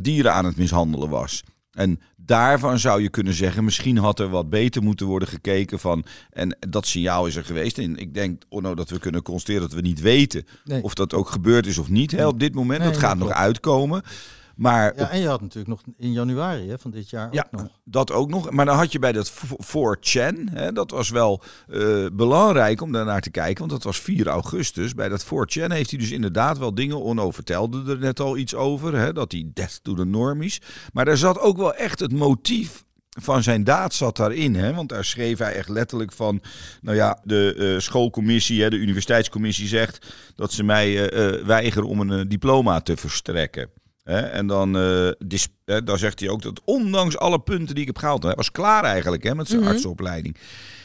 dieren 0.00 0.32
aan 0.32 0.44
het 0.44 0.56
mishandelen 0.56 1.08
was. 1.08 1.42
En 1.74 2.00
daarvan 2.16 2.78
zou 2.78 3.02
je 3.02 3.08
kunnen 3.08 3.34
zeggen, 3.34 3.64
misschien 3.64 3.96
had 3.96 4.20
er 4.20 4.28
wat 4.28 4.50
beter 4.50 4.82
moeten 4.82 5.06
worden 5.06 5.28
gekeken 5.28 5.78
van. 5.78 6.04
En 6.30 6.56
dat 6.68 6.86
signaal 6.86 7.26
is 7.26 7.36
er 7.36 7.44
geweest. 7.44 7.78
En 7.78 7.96
ik 7.96 8.14
denk, 8.14 8.42
Onno, 8.48 8.74
dat 8.74 8.90
we 8.90 8.98
kunnen 8.98 9.22
constateren 9.22 9.60
dat 9.60 9.72
we 9.72 9.80
niet 9.80 10.00
weten 10.00 10.46
Nee. 10.64 10.82
of 10.82 10.94
dat 10.94 11.14
ook 11.14 11.28
gebeurd 11.28 11.66
is 11.66 11.78
of 11.78 11.88
niet 11.88 12.10
hè, 12.10 12.26
op 12.26 12.40
dit 12.40 12.54
moment. 12.54 12.80
Nee, 12.80 12.88
dat 12.90 12.98
gaat 12.98 13.18
nog 13.18 13.30
uitkomen. 13.30 14.02
Maar 14.56 14.96
Ja, 14.96 15.10
en 15.10 15.20
je 15.20 15.28
had 15.28 15.40
natuurlijk 15.40 15.68
nog 15.68 15.82
in 15.96 16.12
januari 16.12 16.68
hè, 16.68 16.78
van 16.78 16.90
dit 16.90 17.10
jaar 17.10 17.28
Ja, 17.32 17.46
ook 17.50 17.60
nog. 17.60 17.70
dat 17.84 18.12
ook 18.12 18.28
nog. 18.28 18.50
Maar 18.50 18.64
dan 18.64 18.76
had 18.76 18.92
je 18.92 18.98
bij 18.98 19.12
dat 19.12 19.32
4chan, 19.32 20.34
hè, 20.50 20.72
dat 20.72 20.90
was 20.90 21.10
wel 21.10 21.42
eh, 21.68 22.06
belangrijk 22.12 22.80
om 22.80 22.92
daarnaar 22.92 23.20
te 23.20 23.30
kijken, 23.30 23.58
want 23.58 23.70
dat 23.70 23.82
was 23.82 24.00
4 24.00 24.26
augustus. 24.26 24.94
Bij 24.94 25.08
dat 25.08 25.24
4chan 25.24 25.72
heeft 25.72 25.90
hij 25.90 25.98
dus 25.98 26.10
inderdaad 26.10 26.58
wel 26.58 26.74
dingen, 26.74 27.02
Onno 27.02 27.30
vertelde 27.30 27.92
er 27.92 27.98
net 27.98 28.20
al 28.20 28.36
iets 28.36 28.54
over, 28.54 28.96
hè, 28.96 29.12
dat 29.12 29.32
hij 29.32 29.50
death 29.54 29.80
to 29.82 29.94
the 29.94 30.04
normies. 30.04 30.60
Maar 30.92 31.04
daar 31.04 31.16
zat 31.16 31.38
ook 31.38 31.56
wel 31.56 31.74
echt 31.74 32.00
het 32.00 32.12
motief 32.12 32.84
van 33.20 33.42
zijn 33.42 33.64
daad 33.64 33.94
zat 33.94 34.16
daarin. 34.16 34.54
Hè? 34.54 34.74
Want 34.74 34.88
daar 34.88 35.04
schreef 35.04 35.38
hij 35.38 35.54
echt 35.54 35.68
letterlijk 35.68 36.12
van... 36.12 36.42
Nou 36.80 36.96
ja, 36.96 37.18
de 37.24 37.54
eh, 37.54 37.80
schoolcommissie, 37.80 38.62
hè, 38.62 38.70
de 38.70 38.76
universiteitscommissie 38.76 39.68
zegt... 39.68 40.06
dat 40.34 40.52
ze 40.52 40.62
mij 40.62 41.08
eh, 41.08 41.44
weigeren 41.44 41.88
om 41.88 42.00
een 42.00 42.28
diploma 42.28 42.80
te 42.80 42.96
verstrekken. 42.96 43.70
Hè? 44.04 44.18
En 44.20 44.46
dan, 44.46 44.76
eh, 44.78 45.08
dis- 45.26 45.48
hè, 45.64 45.82
dan 45.84 45.98
zegt 45.98 46.20
hij 46.20 46.28
ook 46.28 46.42
dat 46.42 46.60
ondanks 46.64 47.18
alle 47.18 47.38
punten 47.40 47.74
die 47.74 47.80
ik 47.80 47.86
heb 47.86 47.98
gehaald... 47.98 48.22
Hij 48.22 48.34
was 48.34 48.50
klaar 48.50 48.84
eigenlijk 48.84 49.22
hè, 49.22 49.34
met 49.34 49.48
zijn 49.48 49.60
Mhm. 49.60 49.68
artsenopleiding. 49.70 50.36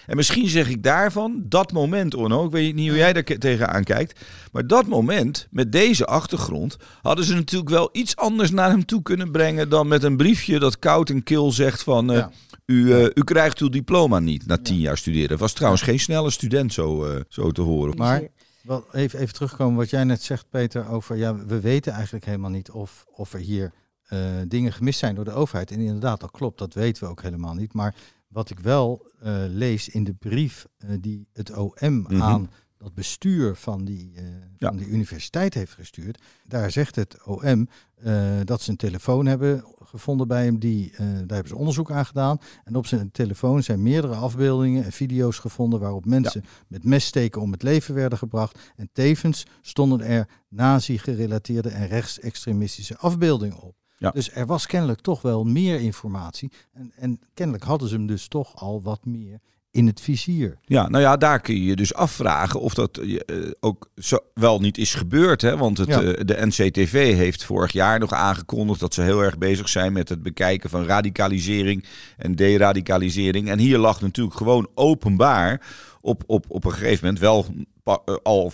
En 0.05 0.15
misschien 0.15 0.47
zeg 0.47 0.69
ik 0.69 0.83
daarvan, 0.83 1.43
dat 1.45 1.71
moment, 1.71 2.15
Onno, 2.15 2.45
ik 2.45 2.51
weet 2.51 2.75
niet 2.75 2.87
hoe 2.89 2.97
jij 2.97 3.13
daar 3.13 3.23
tegenaan 3.23 3.83
kijkt... 3.83 4.19
maar 4.51 4.67
dat 4.67 4.87
moment, 4.87 5.47
met 5.51 5.71
deze 5.71 6.05
achtergrond... 6.05 6.77
hadden 7.01 7.25
ze 7.25 7.33
natuurlijk 7.33 7.69
wel 7.69 7.89
iets 7.91 8.15
anders 8.15 8.51
naar 8.51 8.69
hem 8.69 8.85
toe 8.85 9.01
kunnen 9.01 9.31
brengen... 9.31 9.69
dan 9.69 9.87
met 9.87 10.03
een 10.03 10.17
briefje 10.17 10.59
dat 10.59 10.79
koud 10.79 11.09
en 11.09 11.23
kil 11.23 11.51
zegt 11.51 11.83
van... 11.83 12.09
eh, 12.11 12.17
Ja. 12.17 12.31
u, 12.65 12.93
eh, 12.93 13.03
u 13.13 13.23
krijgt 13.23 13.59
uw 13.59 13.69
diploma 13.69 14.19
niet 14.19 14.45
na 14.45 14.57
tien 14.57 14.79
jaar 14.79 14.97
studeren. 14.97 15.37
Was 15.37 15.53
trouwens 15.53 15.81
geen 15.81 15.99
snelle 15.99 16.29
student 16.31 16.73
zo, 16.73 17.07
zo 17.29 17.51
te 17.51 17.61
horen. 17.61 17.97
Maar 17.97 18.21
wel 18.63 18.85
even, 18.93 19.19
even 19.19 19.33
terugkomen 19.33 19.77
wat 19.77 19.89
jij 19.89 20.03
net 20.03 20.21
zegt, 20.21 20.49
Peter, 20.49 20.87
over 20.87 21.15
ja, 21.15 21.35
we 21.35 21.59
weten 21.59 21.93
eigenlijk 21.93 22.25
helemaal 22.25 22.49
niet 22.49 22.71
of, 22.71 23.05
of 23.11 23.33
er 23.33 23.39
hier 23.39 23.71
eh, 24.03 24.19
dingen 24.47 24.73
gemist 24.73 24.99
zijn 24.99 25.15
door 25.15 25.25
de 25.25 25.31
overheid. 25.31 25.71
En 25.71 25.79
inderdaad, 25.79 26.19
dat 26.19 26.31
klopt, 26.31 26.57
dat 26.57 26.73
weten 26.73 27.03
we 27.03 27.09
ook 27.09 27.21
helemaal 27.21 27.53
niet. 27.53 27.73
Maar 27.73 27.95
wat 28.27 28.49
ik 28.49 28.59
wel 28.59 29.11
eh, 29.19 29.43
lees 29.47 29.89
in 29.89 30.03
de 30.03 30.13
brief 30.13 30.67
eh, 30.77 30.89
die 30.99 31.27
het 31.33 31.57
OM 31.57 31.73
Mhm. 31.79 32.21
aan 32.21 32.49
dat 32.79 32.93
bestuur 32.93 33.55
van 33.55 33.85
die, 33.85 34.11
eh, 34.15 34.23
van 34.57 34.77
die 34.77 34.87
universiteit 34.87 35.53
heeft 35.53 35.73
gestuurd, 35.73 36.21
daar 36.45 36.71
zegt 36.71 36.95
het 36.95 37.25
OM 37.25 37.69
eh, 37.95 38.39
dat 38.43 38.61
ze 38.61 38.69
een 38.69 38.77
telefoon 38.77 39.25
hebben 39.25 39.65
gevonden 39.83 40.27
bij 40.27 40.43
hem, 40.43 40.59
die, 40.59 40.91
eh, 40.91 40.97
daar 40.97 41.15
hebben 41.17 41.47
ze 41.47 41.55
onderzoek 41.55 41.91
aan 41.91 42.05
gedaan. 42.05 42.37
En 42.63 42.75
op 42.75 42.85
zijn 42.85 43.11
telefoon 43.11 43.63
zijn 43.63 43.83
meerdere 43.83 44.15
afbeeldingen 44.15 44.83
en 44.83 44.91
video's 44.91 45.39
gevonden 45.39 45.79
waarop 45.79 46.05
mensen 46.05 46.43
met 46.67 46.83
messteken 46.83 47.41
om 47.41 47.51
het 47.51 47.63
leven 47.63 47.93
werden 47.93 48.17
gebracht. 48.17 48.59
En 48.75 48.89
tevens 48.93 49.45
stonden 49.61 50.01
er 50.01 50.27
nazi-gerelateerde 50.47 51.69
en 51.69 51.87
rechtsextremistische 51.87 52.97
afbeeldingen 52.97 53.59
op. 53.59 53.75
Ja. 53.97 54.11
Dus 54.11 54.31
er 54.31 54.45
was 54.45 54.65
kennelijk 54.65 55.01
toch 55.01 55.21
wel 55.21 55.43
meer 55.43 55.79
informatie. 55.79 56.51
En, 56.71 56.91
en 56.95 57.19
kennelijk 57.33 57.63
hadden 57.63 57.89
ze 57.89 57.95
hem 57.95 58.07
dus 58.07 58.27
toch 58.27 58.55
al 58.55 58.81
wat 58.81 59.05
meer 59.05 59.39
in 59.71 59.87
het 59.87 60.01
vizier. 60.01 60.57
Ja, 60.65 60.89
nou 60.89 61.03
ja, 61.03 61.17
daar 61.17 61.39
kun 61.39 61.55
je 61.55 61.63
je 61.63 61.75
dus 61.75 61.93
afvragen 61.93 62.59
of 62.59 62.73
dat 62.73 62.97
eh, 62.97 63.15
ook 63.59 63.89
zo 63.95 64.17
wel 64.33 64.59
niet 64.59 64.77
is 64.77 64.93
gebeurd. 64.95 65.41
Hè? 65.41 65.57
Want 65.57 65.77
het, 65.77 65.87
Ja. 65.87 66.01
eh, 66.01 66.25
de 66.25 66.45
NCTV 66.45 67.13
heeft 67.15 67.43
vorig 67.43 67.71
jaar 67.71 67.99
nog 67.99 68.13
aangekondigd 68.13 68.79
dat 68.79 68.93
ze 68.93 69.01
heel 69.01 69.21
erg 69.23 69.37
bezig 69.37 69.69
zijn 69.69 69.93
met 69.93 70.09
het 70.09 70.23
bekijken 70.23 70.69
van 70.69 70.85
radicalisering 70.85 71.85
en 72.17 72.35
deradicalisering. 72.35 73.49
En 73.49 73.59
hier 73.59 73.77
lag 73.77 74.01
natuurlijk 74.01 74.37
gewoon 74.37 74.67
openbaar 74.75 75.61
op, 76.01 76.23
op, 76.27 76.45
op 76.47 76.65
een 76.65 76.71
gegeven 76.71 77.03
moment 77.05 77.19
wel 77.19 77.45
eh, 77.83 78.15
al 78.23 78.51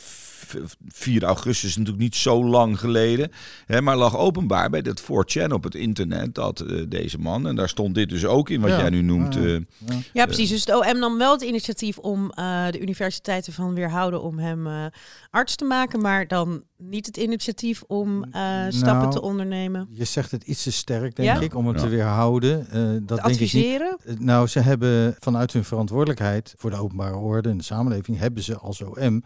4 0.87 1.23
augustus 1.23 1.69
is 1.69 1.75
natuurlijk 1.77 2.03
niet 2.03 2.15
zo 2.15 2.45
lang 2.45 2.79
geleden. 2.79 3.31
Hè, 3.65 3.81
maar 3.81 3.95
lag 3.97 4.17
openbaar 4.17 4.69
bij 4.69 4.81
dat 4.81 5.01
4chan 5.01 5.51
op 5.51 5.63
het 5.63 5.75
internet 5.75 6.35
dat 6.35 6.59
eh, 6.59 6.81
deze 6.89 7.17
man, 7.17 7.47
en 7.47 7.55
daar 7.55 7.69
stond 7.69 7.95
dit 7.95 8.09
dus 8.09 8.25
ook 8.25 8.49
in 8.49 8.61
wat 8.61 8.69
Ja. 8.69 8.77
jij 8.79 8.89
nu 8.89 9.01
noemt. 9.01 9.33
Ja, 9.33 9.41
ja. 9.41 9.55
eh, 9.87 9.95
Ja, 10.13 10.25
precies. 10.25 10.49
Dus 10.49 10.65
de 10.65 10.77
OM 10.77 10.99
nam 10.99 11.17
wel 11.17 11.31
het 11.31 11.41
initiatief 11.41 11.97
om 11.97 12.31
eh, 12.31 12.67
de 12.71 12.79
universiteiten 12.81 13.53
van 13.53 13.73
weerhouden 13.73 14.21
om 14.21 14.39
hem 14.39 14.67
eh, 14.67 14.85
arts 15.31 15.55
te 15.55 15.65
maken, 15.65 16.01
maar 16.01 16.27
dan 16.27 16.63
niet 16.77 17.05
het 17.05 17.17
initiatief 17.17 17.81
om 17.87 18.23
eh, 18.23 18.31
stappen 18.69 18.97
Nou, 18.99 19.11
te 19.11 19.21
ondernemen. 19.21 19.87
Je 19.91 20.03
zegt 20.05 20.31
het 20.31 20.43
iets 20.43 20.63
te 20.63 20.71
sterk, 20.71 21.15
denk 21.15 21.29
Ja? 21.29 21.39
ik, 21.39 21.55
om 21.55 21.67
het 21.67 21.75
Ja. 21.77 21.83
te 21.83 21.89
weerhouden. 21.89 22.59
Eh, 22.69 22.81
dat 22.81 22.89
Te 22.91 23.05
denk 23.05 23.19
ik 23.19 23.25
niet. 23.25 23.25
adviseren. 23.25 23.97
Eh, 24.05 24.15
Nou, 24.17 24.47
ze 24.47 24.59
hebben 24.59 25.15
vanuit 25.19 25.53
hun 25.53 25.63
verantwoordelijkheid 25.63 26.53
voor 26.57 26.69
de 26.69 26.75
openbare 26.77 27.15
orde 27.15 27.49
en 27.49 27.57
de 27.57 27.63
samenleving, 27.63 28.17
hebben 28.17 28.43
ze 28.43 28.57
als 28.57 28.81
OM 28.81 29.23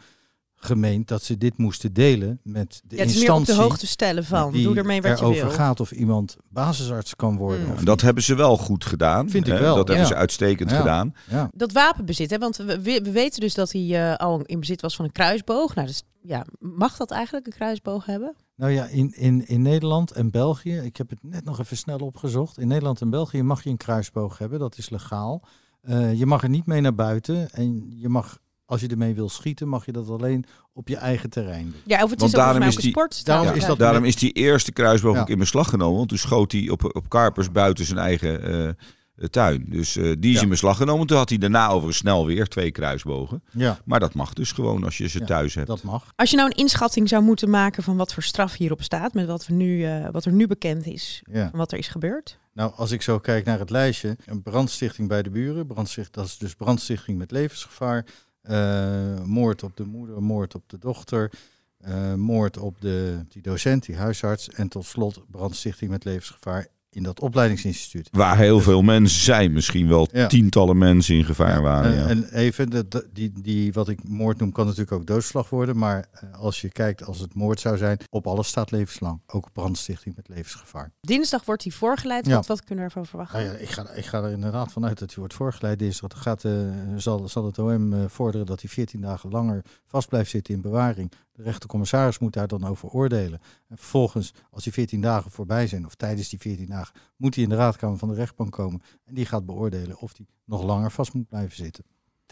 gemeend 0.61 1.07
dat 1.07 1.23
ze 1.23 1.37
dit 1.37 1.57
moesten 1.57 1.93
delen 1.93 2.39
met 2.43 2.81
de 2.87 2.95
Ja, 2.95 3.01
het 3.01 3.11
is 3.11 3.19
meer 3.19 3.31
op 3.31 3.37
instantie 3.37 3.53
de 3.63 3.69
hoogte 3.69 3.87
stellen 3.87 4.25
van. 4.25 4.51
die 4.51 4.63
Doe 4.63 4.75
ermee 4.75 5.01
wat 5.01 5.19
je 5.19 5.23
erover 5.25 5.45
wil. 5.45 5.51
gaat 5.55 5.79
of 5.79 5.91
iemand 5.91 6.35
basisarts 6.49 7.15
kan 7.15 7.37
worden. 7.37 7.65
Mm. 7.65 7.71
Of 7.71 7.79
En 7.79 7.85
dat 7.85 7.95
niet. 7.95 8.03
hebben 8.05 8.23
ze 8.23 8.35
wel 8.35 8.57
goed 8.57 8.85
gedaan. 8.85 9.29
Vind 9.29 9.47
ik 9.47 9.53
hè. 9.53 9.59
wel, 9.59 9.75
Dat 9.75 9.87
hebben 9.87 10.07
ze 10.07 10.15
uitstekend 10.15 10.69
Ja. 10.69 10.77
gedaan. 10.77 11.13
Ja. 11.29 11.49
Dat 11.53 11.71
wapenbezit, 11.71 12.29
hè? 12.29 12.37
want 12.37 12.57
we, 12.57 12.65
we 12.81 13.01
we 13.03 13.11
weten 13.11 13.39
dus 13.41 13.53
dat 13.53 13.71
hij 13.71 14.11
eh, 14.11 14.15
al 14.15 14.41
in 14.41 14.59
bezit 14.59 14.81
was 14.81 14.95
van 14.95 15.05
een 15.05 15.11
kruisboog. 15.11 15.75
Nou, 15.75 15.87
dus, 15.87 16.03
ja, 16.21 16.45
mag 16.59 16.97
dat 16.97 17.11
eigenlijk, 17.11 17.45
een 17.45 17.53
kruisboog 17.53 18.05
hebben? 18.05 18.35
Nou 18.55 18.71
ja, 18.71 18.85
in, 18.85 19.13
in, 19.15 19.47
in 19.47 19.61
Nederland 19.61 20.11
en 20.11 20.31
België, 20.31 20.75
ik 20.77 20.97
heb 20.97 21.09
het 21.09 21.19
net 21.21 21.45
nog 21.45 21.59
even 21.59 21.77
snel 21.77 21.97
opgezocht. 21.99 22.57
In 22.57 22.67
Nederland 22.67 23.01
en 23.01 23.09
België 23.09 23.43
mag 23.43 23.63
je 23.63 23.69
een 23.69 23.77
kruisboog 23.77 24.37
hebben, 24.37 24.59
dat 24.59 24.77
is 24.77 24.89
legaal. 24.89 25.43
Eh, 25.81 26.13
je 26.13 26.25
mag 26.25 26.43
er 26.43 26.49
niet 26.49 26.65
mee 26.65 26.81
naar 26.81 26.95
buiten 26.95 27.49
en 27.51 27.85
je 27.95 28.09
mag, 28.09 28.39
als 28.69 28.81
je 28.81 28.88
ermee 28.88 29.13
wil 29.15 29.29
schieten, 29.29 29.67
mag 29.67 29.85
je 29.85 29.91
dat 29.91 30.09
alleen 30.09 30.45
op 30.73 30.88
je 30.88 30.95
eigen 30.97 31.29
terrein 31.29 31.63
doen. 31.63 31.81
Ja, 31.85 32.03
of 32.03 32.09
het 32.09 32.19
Want 32.19 32.33
is 32.33 32.38
ook 32.39 32.45
daarom 32.45 32.63
is 32.63 32.75
die- 32.75 32.89
sport. 32.89 33.25
daarom 33.25 33.53
is 33.55 33.65
dat- 33.65 33.77
Daarom 33.79 34.03
is 34.05 34.15
die 34.15 34.31
eerste 34.31 34.71
kruisboog 34.71 35.15
Ja. 35.15 35.21
ook 35.21 35.29
in 35.29 35.38
beslag 35.39 35.69
genomen. 35.69 35.97
Want 35.97 36.09
toen 36.09 36.17
schoot 36.17 36.51
hij 36.51 36.69
op, 36.69 36.95
op 36.95 37.09
Karpers 37.09 37.51
buiten 37.51 37.85
zijn 37.85 37.99
eigen 37.99 38.43
eh, 38.43 39.25
tuin. 39.29 39.65
Dus 39.69 39.95
eh, 39.97 40.03
die 40.19 40.29
is 40.31 40.35
Ja. 40.38 40.41
in 40.43 40.49
beslag 40.49 40.77
genomen. 40.77 41.07
Toen 41.07 41.17
had 41.17 41.29
hij 41.29 41.38
daarna 41.38 41.67
overigens 41.67 41.97
snel 41.97 42.25
weer 42.25 42.47
twee 42.47 42.71
kruisbogen. 42.71 43.43
Ja, 43.51 43.79
Maar 43.85 43.99
dat 43.99 44.13
mag 44.13 44.33
dus 44.33 44.51
gewoon 44.51 44.83
als 44.83 44.97
je 44.97 45.07
ze 45.07 45.19
Ja, 45.19 45.25
thuis 45.25 45.53
hebt. 45.55 45.67
dat 45.67 45.83
mag. 45.83 46.11
Als 46.15 46.29
je 46.29 46.35
nou 46.35 46.49
een 46.49 46.55
inschatting 46.57 47.09
zou 47.09 47.23
moeten 47.23 47.49
maken 47.49 47.83
van 47.83 47.97
wat 47.97 48.13
voor 48.13 48.23
straf 48.23 48.53
hierop 48.55 48.83
staat, 48.83 49.13
met 49.13 49.25
wat, 49.27 49.47
we 49.47 49.53
nu, 49.53 49.83
eh, 49.85 50.07
wat 50.11 50.25
er 50.25 50.31
nu 50.31 50.47
bekend 50.47 50.85
is, 50.85 51.21
Ja. 51.31 51.49
van 51.49 51.59
wat 51.59 51.71
er 51.71 51.77
is 51.77 51.88
gebeurd. 51.88 52.38
Nou, 52.53 52.71
als 52.75 52.91
ik 52.91 53.01
zo 53.01 53.19
kijk 53.19 53.45
naar 53.45 53.59
het 53.59 53.69
lijstje, 53.69 54.17
een 54.25 54.41
brandstichting 54.41 55.07
bij 55.07 55.21
de 55.23 55.29
buren, 55.29 55.67
brandsticht, 55.67 56.13
dat 56.13 56.25
is 56.25 56.38
dus 56.38 56.53
brandstichting 56.55 57.17
met 57.17 57.31
levensgevaar, 57.31 58.05
eh, 58.50 59.24
moord 59.24 59.63
op 59.63 59.77
de 59.77 59.84
moeder, 59.86 60.24
moord 60.24 60.56
op 60.56 60.70
de 60.70 60.77
dochter, 60.77 61.32
eh, 61.77 62.13
moord 62.13 62.58
op 62.58 62.82
de, 62.82 63.25
die 63.29 63.41
docent, 63.41 63.86
die 63.86 63.96
huisarts 63.96 64.50
en 64.50 64.68
tot 64.68 64.86
slot 64.86 65.25
brandstichting 65.32 65.91
met 65.91 66.03
levensgevaar 66.03 66.68
in 66.91 67.03
dat 67.03 67.19
opleidingsinstituut. 67.19 68.10
Waar 68.12 68.38
heel 68.38 68.60
veel 68.60 68.81
mensen 68.81 69.22
zijn. 69.22 69.51
Misschien 69.53 69.88
wel 69.88 70.08
Ja. 70.12 70.27
tientallen 70.27 70.77
mensen 70.77 71.15
in 71.15 71.25
gevaar 71.25 71.62
waren. 71.62 71.91
En, 71.91 71.98
Ja. 71.98 72.08
en 72.08 72.34
even, 72.34 72.69
de, 72.69 72.88
de- 72.88 73.10
die, 73.13 73.31
die, 73.41 73.74
wat 73.74 73.89
ik 73.89 74.08
moord 74.08 74.39
noem, 74.39 74.51
kan 74.51 74.65
natuurlijk 74.65 74.91
ook 74.91 75.05
doodslag 75.05 75.50
worden. 75.50 75.77
Maar 75.77 76.08
eh, 76.12 76.34
als 76.39 76.62
je 76.62 76.69
kijkt, 76.69 77.03
als 77.05 77.19
het 77.19 77.34
moord 77.36 77.60
zou 77.60 77.77
zijn, 77.77 77.98
op 78.10 78.27
alles 78.27 78.48
staat 78.48 78.72
levenslang. 78.72 79.22
Ook 79.27 79.51
brandstichting 79.53 80.15
met 80.15 80.27
levensgevaar. 80.27 80.91
Dinsdag 81.01 81.46
wordt 81.46 81.63
hij 81.63 81.72
voorgeleid. 81.72 82.25
Ja. 82.25 82.36
Wat, 82.36 82.48
wat 82.48 82.63
kunnen 82.63 82.84
we 82.86 82.89
ervan 82.89 83.05
verwachten? 83.05 83.39
Nou 83.43 83.51
ja, 83.53 83.58
ik, 83.60 83.69
ga, 83.69 83.89
ik 83.89 84.05
ga 84.05 84.24
er 84.24 84.31
inderdaad 84.31 84.72
vanuit 84.72 85.00
dat 85.00 85.08
hij 85.10 85.17
wordt 85.19 85.34
voorgeleid. 85.34 85.79
Dinsdag 85.79 86.22
gaat, 86.22 86.43
eh, 86.46 86.51
zal, 86.98 87.27
zal 87.27 87.46
het 87.46 87.60
OM 87.60 87.93
eh, 87.93 88.00
vorderen 88.08 88.46
dat 88.46 88.62
hij 88.62 88.69
14 88.69 89.01
dagen 89.01 89.29
langer 89.29 89.62
vast 89.89 90.10
blijft 90.10 90.29
zitten 90.29 90.53
in 90.53 90.62
bewaring. 90.62 91.12
De 91.31 91.43
rechtercommissaris 91.43 92.19
moet 92.19 92.34
daar 92.34 92.48
dan 92.48 92.65
over 92.65 92.89
oordelen. 92.89 93.39
En 93.67 93.77
vervolgens, 93.77 94.34
als 94.51 94.63
die 94.63 94.74
14 94.74 95.01
dagen 95.01 95.31
voorbij 95.31 95.67
zijn, 95.67 95.86
of 95.86 95.96
tijdens 95.96 96.29
die 96.29 96.39
14 96.39 96.65
dagen, 96.65 96.96
moet 97.15 97.36
hij 97.36 97.43
in 97.43 97.50
de 97.50 97.55
raadkamer 97.55 97.98
van 97.98 98.10
de 98.10 98.15
rechtbank 98.15 98.51
komen. 98.51 98.81
En 99.05 99.13
die 99.13 99.25
gaat 99.25 99.46
beoordelen 99.46 99.98
of 99.98 100.17
hij 100.17 100.25
nog 100.46 100.63
langer 100.63 100.91
vast 100.91 101.13
moet 101.13 101.27
blijven 101.27 101.55
zitten. 101.55 101.84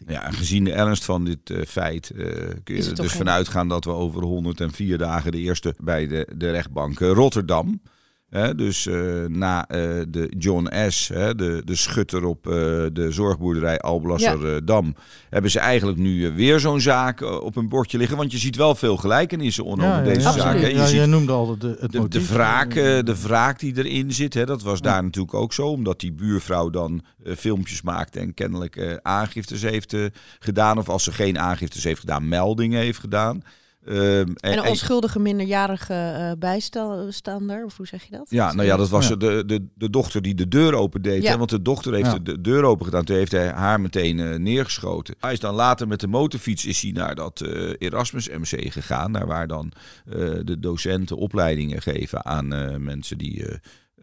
Ja, 0.06 0.24
en 0.24 0.34
gezien 0.34 0.64
de 0.64 0.72
ernst 0.74 1.06
van 1.06 1.26
dit 1.26 1.50
eh, 1.50 1.66
feit 1.66 2.10
eh, 2.10 2.18
kun 2.64 2.76
je 2.76 2.84
er 2.84 2.96
dus 2.96 3.10
geen- 3.12 3.18
vanuit 3.18 3.48
gaan 3.48 3.68
dat 3.68 3.84
we 3.86 3.92
over 3.92 4.22
104 4.24 4.98
dagen 4.98 5.32
de 5.32 5.38
eerste 5.38 5.76
bij 5.84 6.08
de, 6.08 6.28
de 6.36 6.52
rechtbank 6.52 7.00
eh, 7.00 7.12
Rotterdam. 7.12 7.82
Hè, 8.30 8.56
dus 8.56 8.88
eh, 8.88 9.26
na 9.28 9.68
eh, 9.68 9.80
de 10.08 10.34
John 10.38 10.90
S., 10.90 11.08
hè, 11.08 11.36
de, 11.36 11.62
de 11.66 11.76
schutter 11.76 12.26
op 12.26 12.48
eh, 12.48 12.54
de 12.94 13.08
zorgboerderij 13.10 13.80
Alblasserdam, 13.80 14.96
hebben 15.30 15.52
ze 15.52 15.60
eigenlijk 15.60 15.98
nu 15.98 16.32
weer 16.32 16.60
zo'n 16.60 16.82
zaak 16.82 17.22
op 17.22 17.56
een 17.56 17.70
bordje 17.70 17.98
liggen. 17.98 18.18
Want 18.18 18.32
je 18.32 18.38
ziet 18.38 18.56
wel 18.56 18.76
veel 18.76 18.98
gelijkenissen 18.98 19.64
onder 19.64 19.86
ja, 19.86 20.02
deze 20.02 20.20
ja, 20.20 20.54
hè. 20.54 20.68
Je 20.68 20.76
Ja, 20.76 20.86
ziet 20.86 20.96
jij 20.96 21.06
noemde 21.06 21.32
al 21.32 21.58
de, 21.58 21.78
het 21.80 21.92
de, 21.92 22.08
de, 22.08 22.28
wraak, 22.28 22.74
de 22.74 23.16
wraak 23.22 23.60
die 23.60 23.78
erin 23.78 24.14
zit, 24.14 24.34
hè, 24.34 24.46
dat 24.46 24.62
was 24.62 24.82
daar 24.82 25.04
natuurlijk 25.04 25.34
ook 25.34 25.54
zo. 25.54 25.68
Omdat 25.68 26.00
die 26.00 26.14
buurvrouw 26.14 26.70
dan 26.70 27.02
filmpjes 27.24 27.82
maakte 27.82 28.20
en 28.20 28.34
kennelijk 28.34 29.00
aangiftes 29.02 29.62
heeft 29.62 29.96
gedaan. 30.40 30.78
Of 30.78 30.90
als 30.90 31.04
ze 31.04 31.12
geen 31.12 31.40
aangiftes 31.40 31.84
heeft 31.84 32.00
gedaan, 32.00 32.28
meldingen 32.28 32.82
heeft 32.82 33.00
gedaan. 33.00 33.42
Ehm, 33.88 34.00
en, 34.00 34.36
En 34.36 34.58
een 34.58 34.64
en- 34.64 34.70
onschuldige 34.70 35.20
minderjarige 35.20 35.94
eh 35.94 36.32
bijstander, 36.40 37.66
of 37.66 37.78
hoe 37.78 37.88
zeg 37.88 38.04
je 38.04 38.12
dat? 38.12 38.30
ja, 38.30 38.54
nou 38.54 38.68
ja, 38.68 38.78
dat 38.78 38.90
was 38.90 39.08
Ja. 39.08 39.16
De, 39.16 39.44
de, 39.46 39.66
de 39.76 39.90
dochter 39.90 40.22
die 40.22 40.36
de 40.36 40.48
deur 40.48 40.74
opendeed. 40.74 41.24
Ja. 41.24 41.32
Hè, 41.32 41.38
want 41.38 41.50
de 41.50 41.62
dochter 41.62 41.94
heeft 41.94 42.06
Ja. 42.06 42.14
de, 42.14 42.22
de 42.24 42.42
deur 42.42 42.64
open 42.64 42.86
gedaan. 42.86 43.04
Toen 43.04 43.16
heeft 43.16 43.32
hij 43.32 43.48
haar 43.50 43.82
meteen 43.82 44.20
eh, 44.20 44.36
neergeschoten. 44.40 45.16
Hij 45.20 45.34
is 45.34 45.40
dan 45.40 45.56
later 45.56 45.88
met 45.88 46.00
de 46.00 46.08
motorfiets 46.08 46.66
is 46.66 46.82
hij 46.82 46.92
naar 46.92 47.16
dat 47.16 47.42
eh, 47.42 47.74
Erasmus 47.78 48.30
MC 48.30 48.72
gegaan. 48.72 49.12
Daar 49.12 49.28
waar 49.28 49.48
dan 49.48 49.72
eh, 50.06 50.14
de 50.44 50.60
docenten 50.60 51.18
opleidingen 51.18 51.82
geven 51.82 52.26
aan 52.26 52.54
eh, 52.54 52.76
mensen 52.78 53.18
die 53.18 53.46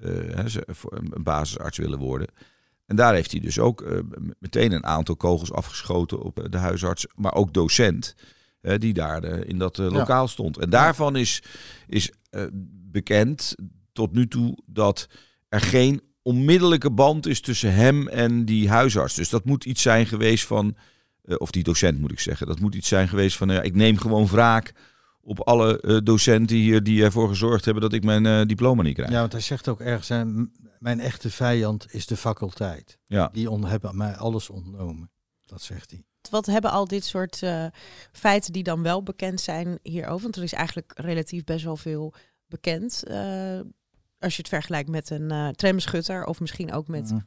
een 0.01 1.23
basisarts 1.23 1.79
willen 1.79 1.99
worden. 1.99 2.29
En 2.87 2.97
daar 2.97 3.15
heeft 3.15 3.31
hij 3.31 3.41
dus 3.41 3.59
ook 3.59 3.85
meteen 4.39 4.73
een 4.73 4.87
aantal 4.87 5.17
kogels 5.17 5.53
afgeschoten 5.53 6.23
op 6.23 6.47
de 6.51 6.59
huisarts, 6.59 7.07
maar 7.15 7.35
ook 7.35 7.55
docent. 7.55 8.15
Eh, 8.65 8.79
die 8.79 8.93
daar 8.93 9.23
eh, 9.23 9.49
in 9.49 9.59
dat 9.59 9.79
eh, 9.79 9.85
Ja. 9.85 9.93
lokaal 9.93 10.29
stond. 10.29 10.59
En 10.59 10.71
daarvan 10.71 11.17
is, 11.17 11.43
is 11.87 12.11
bekend 12.91 13.55
tot 13.93 14.13
nu 14.13 14.29
toe 14.29 14.59
dat 14.67 15.09
er 15.49 15.61
geen 15.61 16.03
onmiddellijke 16.23 16.91
band 16.91 17.27
is 17.27 17.41
tussen 17.41 17.75
hem 17.75 18.09
en 18.09 18.45
die 18.45 18.69
huisarts. 18.69 19.15
Dus 19.15 19.29
dat 19.29 19.45
moet 19.45 19.65
iets 19.65 19.83
zijn 19.83 20.07
geweest 20.07 20.47
van, 20.47 20.77
of 21.39 21.51
die 21.51 21.63
docent 21.63 21.99
moet 21.99 22.13
ik 22.13 22.21
zeggen, 22.21 22.47
dat 22.47 22.61
moet 22.61 22.75
iets 22.75 22.89
zijn 22.89 23.09
geweest 23.09 23.37
van, 23.37 23.51
ik 23.51 23.75
neem 23.75 23.97
gewoon 23.97 24.27
wraak 24.27 24.73
op 25.21 25.41
alle 25.41 25.81
eh, 25.81 25.99
docenten 26.03 26.57
hier 26.57 26.83
die 26.83 27.05
ervoor 27.05 27.29
gezorgd 27.29 27.65
hebben 27.65 27.83
dat 27.83 27.93
ik 27.93 28.05
mijn 28.05 28.47
diploma 28.47 28.83
niet 28.83 28.95
krijg. 28.95 29.11
Ja, 29.11 29.21
want 29.21 29.33
hij 29.33 29.41
zegt 29.41 29.69
ook 29.69 29.81
ergens, 29.81 30.09
hè, 30.09 30.25
mijn 30.79 31.01
echte 31.01 31.31
vijand 31.31 31.87
is 31.91 32.07
de 32.07 32.17
faculteit. 32.17 32.99
Ja. 33.07 33.29
Die 33.33 33.51
on, 33.51 33.65
hebben 33.65 33.97
mij 33.97 34.17
alles 34.17 34.51
ontnomen. 34.51 35.11
Dat 35.45 35.63
zegt 35.63 35.91
hij. 35.91 36.05
Wat 36.31 36.47
hebben 36.47 36.71
al 36.71 36.87
dit 36.87 37.05
soort 37.05 37.43
eh, 37.43 37.67
feiten 38.13 38.53
die 38.53 38.63
dan 38.63 38.83
wel 38.83 39.03
bekend 39.03 39.41
zijn 39.41 39.79
hierover? 39.83 40.23
Want 40.23 40.37
er 40.37 40.43
is 40.43 40.53
eigenlijk 40.53 40.93
relatief 40.97 41.45
best 41.45 41.65
wel 41.65 41.77
veel 41.77 42.15
bekend. 42.49 43.03
eh, 43.03 43.61
als 44.19 44.33
je 44.37 44.39
het 44.43 44.49
vergelijkt 44.49 44.89
met 44.89 45.11
een 45.11 45.31
eh 45.31 45.49
tramschutter 45.49 46.25
of 46.25 46.41
misschien 46.41 46.73
ook 46.73 46.89
met, 46.89 47.11
Mhm. 47.11 47.21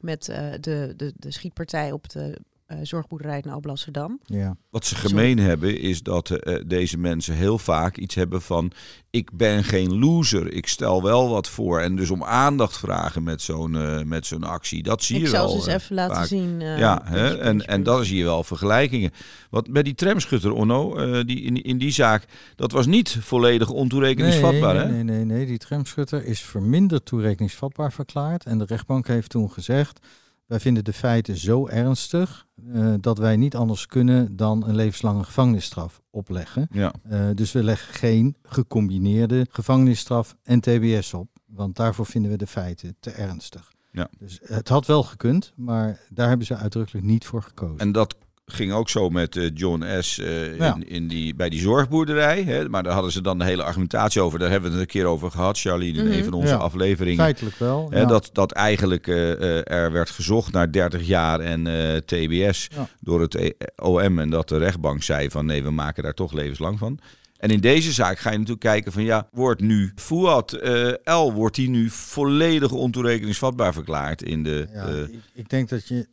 met 0.00 0.24
de, 0.24 0.92
de, 0.96 1.12
de 1.16 1.30
schietpartij 1.30 1.92
op 1.92 2.08
de 2.08 2.38
eh, 2.66 2.78
zorgboerderij 2.82 3.40
in 3.44 3.50
Alblasserdam. 3.50 4.20
Ja. 4.24 4.56
Wat 4.70 4.84
ze 4.84 4.94
gemeen 4.94 5.38
hebben 5.38 5.80
is 5.80 6.02
dat 6.02 6.30
eh, 6.30 6.60
deze 6.66 6.98
mensen 6.98 7.34
heel 7.34 7.58
vaak 7.58 7.96
iets 7.96 8.14
hebben 8.14 8.42
van 8.42 8.72
ik 9.10 9.30
ben 9.32 9.64
geen 9.64 9.98
loser, 9.98 10.52
ik 10.52 10.66
stel 10.66 11.02
wel 11.02 11.28
wat 11.28 11.48
voor 11.48 11.80
en 11.80 11.96
dus 11.96 12.10
om 12.10 12.24
aandacht 12.24 12.78
vragen 12.78 13.22
met 13.22 13.42
zo'n 13.42 13.76
eh, 13.76 14.02
met 14.02 14.26
zo'n 14.26 14.44
actie. 14.44 14.82
Dat 14.82 15.02
zie 15.02 15.16
Ik 15.16 15.22
je 15.22 15.28
zal 15.28 15.38
wel. 15.40 15.48
ze 15.50 15.56
eens 15.56 15.66
eh, 15.66 15.74
even 15.74 15.94
laten 15.94 16.16
vaak. 16.16 16.26
zien. 16.26 16.60
eh, 16.62 16.78
ja, 16.78 17.02
hè? 17.04 17.38
En, 17.38 17.66
en 17.66 17.82
dat 17.82 18.06
zie 18.06 18.16
je 18.16 18.24
wel 18.24 18.44
vergelijkingen. 18.44 19.10
Want 19.50 19.72
bij 19.72 19.82
die 19.82 19.94
tramschutter, 19.94 20.52
Onno, 20.52 20.96
eh, 20.96 21.24
die, 21.24 21.40
in, 21.40 21.62
in 21.62 21.78
die 21.78 21.90
zaak, 21.90 22.24
dat 22.56 22.72
was 22.72 22.86
niet 22.86 23.16
volledig 23.20 23.70
ontoerekeningsvatbaar. 23.70 24.74
nee, 24.74 24.84
hè? 24.84 24.92
nee, 24.92 25.02
nee, 25.04 25.24
nee, 25.24 25.46
die 25.46 25.58
tramschutter 25.58 26.24
is 26.24 26.40
verminderd 26.40 27.04
toerekeningsvatbaar 27.06 27.92
verklaard. 27.92 28.44
En 28.44 28.58
de 28.58 28.64
rechtbank 28.64 29.06
heeft 29.06 29.30
toen 29.30 29.50
gezegd, 29.52 29.98
wij 30.46 30.60
vinden 30.60 30.84
de 30.84 30.92
feiten 30.92 31.36
zo 31.36 31.66
ernstig 31.66 32.46
eh, 32.72 32.94
dat 33.00 33.18
wij 33.18 33.36
niet 33.36 33.56
anders 33.56 33.86
kunnen 33.86 34.36
dan 34.36 34.68
een 34.68 34.74
levenslange 34.74 35.24
gevangenisstraf 35.24 36.02
opleggen. 36.10 36.68
Ja. 36.70 36.92
Eh, 37.02 37.26
dus 37.34 37.52
we 37.52 37.62
leggen 37.62 37.94
geen 37.94 38.36
gecombineerde 38.42 39.46
gevangenisstraf 39.50 40.36
en 40.42 40.60
TBS 40.60 41.14
op. 41.14 41.28
Want 41.46 41.76
daarvoor 41.76 42.06
vinden 42.06 42.30
we 42.30 42.36
de 42.36 42.46
feiten 42.46 42.96
te 43.00 43.10
ernstig. 43.10 43.72
Ja. 43.92 44.08
Dus 44.18 44.40
het 44.44 44.68
had 44.68 44.86
wel 44.86 45.02
gekund, 45.02 45.52
maar 45.56 46.00
daar 46.08 46.28
hebben 46.28 46.46
ze 46.46 46.56
uitdrukkelijk 46.56 47.06
niet 47.06 47.24
voor 47.24 47.42
gekozen. 47.42 47.78
En 47.78 47.92
dat 47.92 48.16
ging 48.52 48.72
ook 48.72 48.88
zo 48.88 49.08
met 49.10 49.36
eh, 49.36 49.50
John 49.54 49.84
S. 50.00 50.18
eh, 50.18 50.56
Ja. 50.58 50.74
in, 50.74 50.88
in 50.88 51.08
die, 51.08 51.34
bij 51.34 51.48
die 51.48 51.60
zorgboerderij. 51.60 52.42
Hè? 52.42 52.68
Maar 52.68 52.82
daar 52.82 52.92
hadden 52.92 53.12
ze 53.12 53.20
dan 53.20 53.38
de 53.38 53.44
hele 53.44 53.62
argumentatie 53.62 54.20
over. 54.20 54.38
Daar 54.38 54.50
hebben 54.50 54.70
we 54.70 54.76
het 54.76 54.84
een 54.86 54.92
keer 54.92 55.04
over 55.06 55.30
gehad, 55.30 55.58
Charlie, 55.60 55.94
in 55.94 56.04
Mhm. 56.04 56.12
een 56.12 56.24
van 56.24 56.32
onze 56.32 56.52
Ja. 56.52 56.58
afleveringen. 56.58 57.18
Feitelijk 57.18 57.56
wel. 57.58 57.86
Hè, 57.90 58.00
ja. 58.00 58.06
dat, 58.06 58.30
dat 58.32 58.52
eigenlijk 58.52 59.06
eh, 59.06 59.70
er 59.72 59.92
werd 59.92 60.10
gezocht 60.10 60.52
naar 60.52 60.72
30 60.72 61.06
jaar 61.06 61.40
en 61.40 61.66
eh, 61.66 61.96
TBS 61.96 62.68
Ja. 62.74 62.88
door 63.00 63.20
het 63.20 63.34
E- 63.34 63.50
OM. 63.82 64.18
En 64.18 64.30
dat 64.30 64.48
de 64.48 64.58
rechtbank 64.58 65.02
zei 65.02 65.30
van 65.30 65.46
nee, 65.46 65.62
we 65.62 65.70
maken 65.70 66.02
daar 66.02 66.14
toch 66.14 66.32
levenslang 66.32 66.78
van. 66.78 66.98
En 67.36 67.50
in 67.50 67.60
deze 67.60 67.92
zaak 67.92 68.18
ga 68.18 68.30
je 68.30 68.36
natuurlijk 68.36 68.64
kijken 68.64 68.92
van 68.92 69.02
ja, 69.02 69.28
wordt 69.32 69.60
nu 69.60 69.92
Fouad 69.94 70.52
eh, 70.52 70.92
L, 71.04 71.32
wordt 71.32 71.56
die 71.56 71.68
nu 71.70 71.90
volledig 71.90 72.70
ontoerekeningsvatbaar 72.72 73.72
verklaard 73.72 74.22
in 74.22 74.42
de... 74.42 74.66
Ja, 74.72 74.86
eh, 74.86 75.00
ik, 75.02 75.20
ik 75.34 75.48
denk 75.48 75.68
dat 75.68 75.88
je. 75.88 76.06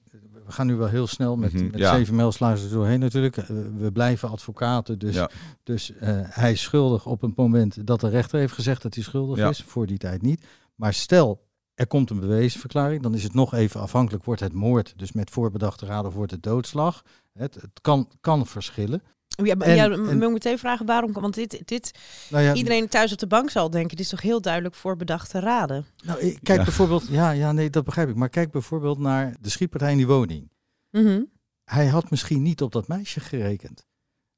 We 0.45 0.51
gaan 0.51 0.67
nu 0.67 0.75
wel 0.75 0.87
heel 0.87 1.07
snel 1.07 1.35
met, 1.37 1.53
Mhm, 1.53 1.63
met 1.71 1.79
ja. 1.79 1.95
zeven 1.95 2.15
mijlsluizen 2.15 2.71
doorheen 2.71 2.99
natuurlijk. 2.99 3.37
Eh, 3.37 3.47
we 3.77 3.89
blijven 3.93 4.29
advocaten. 4.29 4.99
Dus, 4.99 5.15
Ja. 5.15 5.29
dus 5.63 5.95
eh, 5.95 6.09
hij 6.23 6.51
is 6.51 6.61
schuldig 6.61 7.05
op 7.05 7.21
het 7.21 7.35
moment 7.35 7.87
dat 7.87 7.99
de 8.01 8.09
rechter 8.09 8.39
heeft 8.39 8.53
gezegd 8.53 8.81
dat 8.81 8.93
hij 8.93 9.03
schuldig 9.03 9.37
Ja. 9.37 9.49
is. 9.49 9.63
Voor 9.67 9.85
die 9.87 9.97
tijd 9.97 10.21
niet. 10.21 10.45
Maar 10.75 10.93
stel, 10.93 11.41
er 11.75 11.87
komt 11.87 12.09
een 12.09 12.19
bewezenverklaring. 12.19 13.01
Dan 13.01 13.13
is 13.13 13.23
het 13.23 13.33
nog 13.33 13.53
even 13.53 13.79
afhankelijk. 13.81 14.23
Wordt 14.23 14.41
het 14.41 14.53
moord, 14.53 14.93
dus 14.97 15.11
met 15.11 15.29
voorbedachte 15.29 15.85
raad 15.85 16.05
of 16.05 16.13
wordt 16.13 16.31
het 16.31 16.43
doodslag. 16.43 17.03
Het, 17.33 17.55
het 17.55 17.79
kan, 17.81 18.09
kan 18.21 18.45
verschillen. 18.47 19.01
Ja, 19.35 19.55
En- 19.55 19.75
ja, 19.75 19.89
en- 19.91 20.01
moet 20.13 20.23
ik 20.23 20.29
meteen 20.31 20.57
vragen 20.59 20.85
waarom? 20.85 21.11
Want 21.13 21.33
dit, 21.33 21.61
dit, 21.67 21.91
Nou 22.29 22.43
ja, 22.43 22.53
iedereen 22.53 22.87
thuis 22.87 23.11
op 23.11 23.17
de 23.17 23.27
bank 23.27 23.49
zal 23.49 23.69
denken, 23.69 23.89
dit 23.89 23.99
is 24.05 24.09
toch 24.11 24.21
heel 24.21 24.41
duidelijk 24.41 24.75
voor 24.75 24.95
bedachte 24.95 25.39
raden. 25.39 25.85
nou, 26.03 26.19
ik- 26.19 26.39
kijk 26.43 26.57
Ja. 26.59 26.63
bijvoorbeeld. 26.65 27.07
Ja, 27.07 27.31
ja, 27.31 27.51
nee, 27.51 27.69
dat 27.69 27.83
begrijp 27.83 28.09
ik. 28.09 28.15
Maar 28.15 28.29
kijk 28.29 28.51
bijvoorbeeld 28.51 28.97
naar 28.99 29.35
de 29.41 29.49
schietpartij 29.49 29.91
in 29.91 29.97
die 29.97 30.07
woning. 30.07 30.51
Mhm. 30.89 31.21
Hij 31.63 31.87
had 31.87 32.09
misschien 32.09 32.41
niet 32.41 32.61
op 32.61 32.71
dat 32.71 32.87
meisje 32.87 33.19
gerekend. 33.19 33.85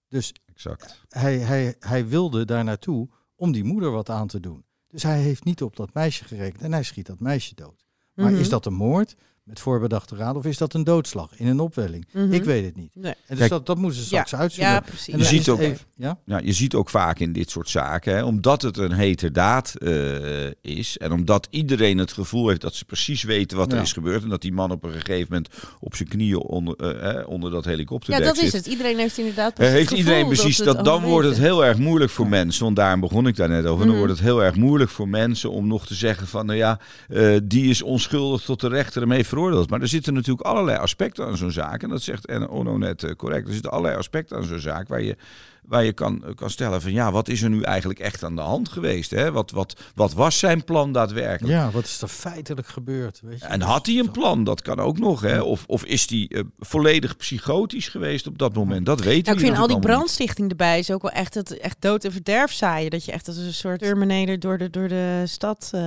Dus 0.08 0.34
exact. 0.46 1.02
hij, 1.10 1.38
hij, 1.38 1.76
hij 1.80 2.08
wilde 2.08 2.46
daar 2.46 2.64
naartoe 2.64 3.10
om 3.36 3.52
die 3.52 3.64
moeder 3.64 3.92
wat 3.92 4.10
aan 4.10 4.28
te 4.28 4.40
doen. 4.40 4.66
Dus 4.88 5.04
hij 5.04 5.20
heeft 5.22 5.44
niet 5.44 5.62
op 5.62 5.76
dat 5.76 5.94
meisje 5.94 6.24
gerekend 6.24 6.62
en 6.62 6.72
hij 6.74 6.84
schiet 6.84 7.06
dat 7.06 7.20
meisje 7.20 7.56
dood. 7.56 7.86
Maar 8.14 8.32
Mhm. 8.32 8.40
is 8.40 8.50
dat 8.50 8.66
een 8.66 8.74
moord 8.74 9.16
met 9.46 9.60
voorbedachte 9.60 10.16
raad 10.16 10.36
of 10.36 10.46
is 10.46 10.58
dat 10.58 10.74
een 10.74 10.84
doodslag 10.84 11.30
in 11.38 11.48
een 11.48 11.60
opwelling? 11.60 12.06
Mhm. 12.12 12.34
Ik 12.34 12.44
weet 12.44 12.66
het 12.66 12.76
niet. 12.76 12.90
Nee. 12.94 13.12
En 13.12 13.18
dus 13.28 13.38
Kijk, 13.38 13.50
dat, 13.50 13.66
dat 13.66 13.78
moeten 13.78 14.00
ze 14.00 14.06
straks 14.06 14.36
uitzoeken. 14.36 14.72
Ja, 14.74 14.78
En 14.80 14.84
precies. 14.84 15.12
dan 15.12 15.20
Je 15.20 15.26
ziet 15.26 15.50
ook- 15.50 15.60
even- 15.60 15.86
ja? 15.96 16.18
Ja, 16.26 16.40
je 16.44 16.54
ziet 16.54 16.74
ook 16.74 16.90
vaak 16.90 17.20
in 17.20 17.34
dit 17.34 17.50
soort 17.50 17.70
zaken, 17.70 18.16
hè, 18.16 18.24
omdat 18.24 18.62
het 18.62 18.78
een 18.78 18.92
heterdaad 18.92 19.76
eh 19.76 19.94
is 20.62 20.98
en 20.98 21.12
omdat 21.12 21.48
iedereen 21.50 21.98
het 21.98 22.12
gevoel 22.14 22.48
heeft 22.48 22.62
dat 22.62 22.76
ze 22.76 22.86
precies 22.86 23.24
weten 23.24 23.58
wat 23.58 23.72
er 23.72 23.78
Ja. 23.78 23.84
is 23.84 23.94
gebeurd 23.94 24.24
en 24.24 24.30
dat 24.30 24.42
die 24.42 24.54
man 24.54 24.72
op 24.72 24.84
een 24.84 24.92
gegeven 24.92 25.28
moment 25.30 25.50
op 25.80 25.96
zijn 25.96 26.10
knieën 26.10 26.38
onder, 26.38 26.76
eh, 26.76 27.20
eh, 27.20 27.28
onder 27.28 27.52
dat 27.52 27.64
Ja, 27.64 27.70
helikopterdek 27.70 28.24
dat 28.26 28.36
zit. 28.36 28.46
is 28.46 28.54
het. 28.54 28.66
Iedereen 28.66 28.98
heeft 28.98 29.18
inderdaad 29.18 29.54
precies 29.54 29.74
heeft 29.74 29.90
het 29.90 30.00
iedereen 30.00 30.28
precies 30.28 30.58
dat, 30.58 30.86
dan 30.86 31.04
wordt 31.04 31.28
het 31.28 31.38
heel 31.38 31.66
erg 31.66 31.78
moeilijk 31.78 32.12
voor 32.12 32.28
mensen, 32.28 32.64
want 32.64 32.76
daarom 32.76 33.00
begon 33.00 33.28
ik 33.28 33.36
daar 33.36 33.50
net 33.50 33.66
over. 33.66 33.78
Mhm. 33.80 33.88
Dan 33.88 33.98
wordt 33.98 34.12
het 34.14 34.22
heel 34.22 34.44
erg 34.44 34.56
moeilijk 34.56 34.92
voor 34.92 35.08
mensen 35.10 35.52
om 35.52 35.68
nog 35.68 35.86
te 35.88 35.94
zeggen 35.96 36.28
van, 36.28 36.46
nou 36.46 36.58
ja, 36.58 36.80
eh, 37.08 37.36
die 37.44 37.70
is 37.70 37.82
onschuldig 37.82 38.42
tot 38.42 38.62
de 38.62 38.68
rechter 38.68 39.02
hem 39.02 39.12
heeft 39.12 39.30
Maar 39.70 39.82
er 39.82 39.88
zitten 39.88 40.14
natuurlijk 40.14 40.48
allerlei 40.48 40.78
aspecten 40.78 41.26
aan 41.26 41.38
zo'n 41.38 41.52
zaak 41.52 41.84
en 41.84 41.90
dat 41.90 42.02
zegt 42.02 42.26
en 42.26 42.50
Onno 42.50 42.78
net 42.78 43.04
eh, 43.04 43.16
correct. 43.16 43.48
Er 43.48 43.54
zitten 43.54 43.72
allerlei 43.72 43.98
aspecten 43.98 44.38
aan 44.38 44.44
zo'n 44.44 44.60
zaak 44.60 44.88
waar 44.88 45.02
je, 45.02 45.16
waar 45.68 45.84
je 45.84 45.94
kan, 45.94 46.24
kan 46.36 46.50
stellen 46.50 46.82
van, 46.82 46.92
ja, 46.92 47.12
wat 47.12 47.28
is 47.28 47.42
er 47.42 47.50
nu 47.50 47.62
eigenlijk 47.62 48.00
echt 48.00 48.24
aan 48.24 48.36
de 48.36 48.42
hand 48.42 48.70
geweest? 48.70 49.12
Hè? 49.12 49.32
Wat, 49.32 49.52
wat, 49.52 49.82
wat 49.96 50.14
was 50.14 50.40
zijn 50.40 50.64
plan 50.64 50.92
daadwerkelijk? 50.92 51.54
ja, 51.54 51.72
wat 51.72 51.84
is 51.84 52.02
er 52.02 52.08
feitelijk 52.08 52.68
gebeurd? 52.68 53.20
Weet 53.24 53.40
je? 53.40 53.46
En 53.46 53.62
had 53.62 53.86
hij 53.86 53.98
een 54.00 54.12
plan? 54.12 54.44
Dat 54.44 54.62
kan 54.62 54.80
ook 54.80 55.00
nog. 55.00 55.22
Hè? 55.22 55.42
Of, 55.42 55.64
of 55.68 55.86
is 55.86 56.10
hij 56.10 56.30
eh, 56.30 56.42
volledig 56.60 57.18
psychotisch 57.18 57.88
geweest 57.88 58.28
op 58.28 58.38
dat 58.38 58.54
moment? 58.54 58.86
Dat 58.86 59.00
weet 59.00 59.26
Nou, 59.26 59.38
hij 59.38 59.48
ik 59.48 59.54
vind 59.54 59.58
al 59.58 59.68
die 59.68 59.80
brandstichting 59.80 60.50
erbij 60.50 60.80
is 60.80 60.92
ook 60.92 61.02
wel 61.02 61.12
echt, 61.12 61.34
het, 61.34 61.60
echt 61.60 61.78
dood 61.80 62.04
en 62.04 62.12
verderf 62.12 62.52
zaaien. 62.52 62.90
Dat 62.90 63.06
je 63.06 63.12
echt 63.12 63.28
als 63.28 63.38
een 63.38 63.54
soort 63.54 63.80
Terminator 63.80 64.40
door 64.40 64.58
de, 64.58 64.70
door 64.70 64.88
de 64.88 65.24
stad... 65.26 65.70
eh, 65.74 65.82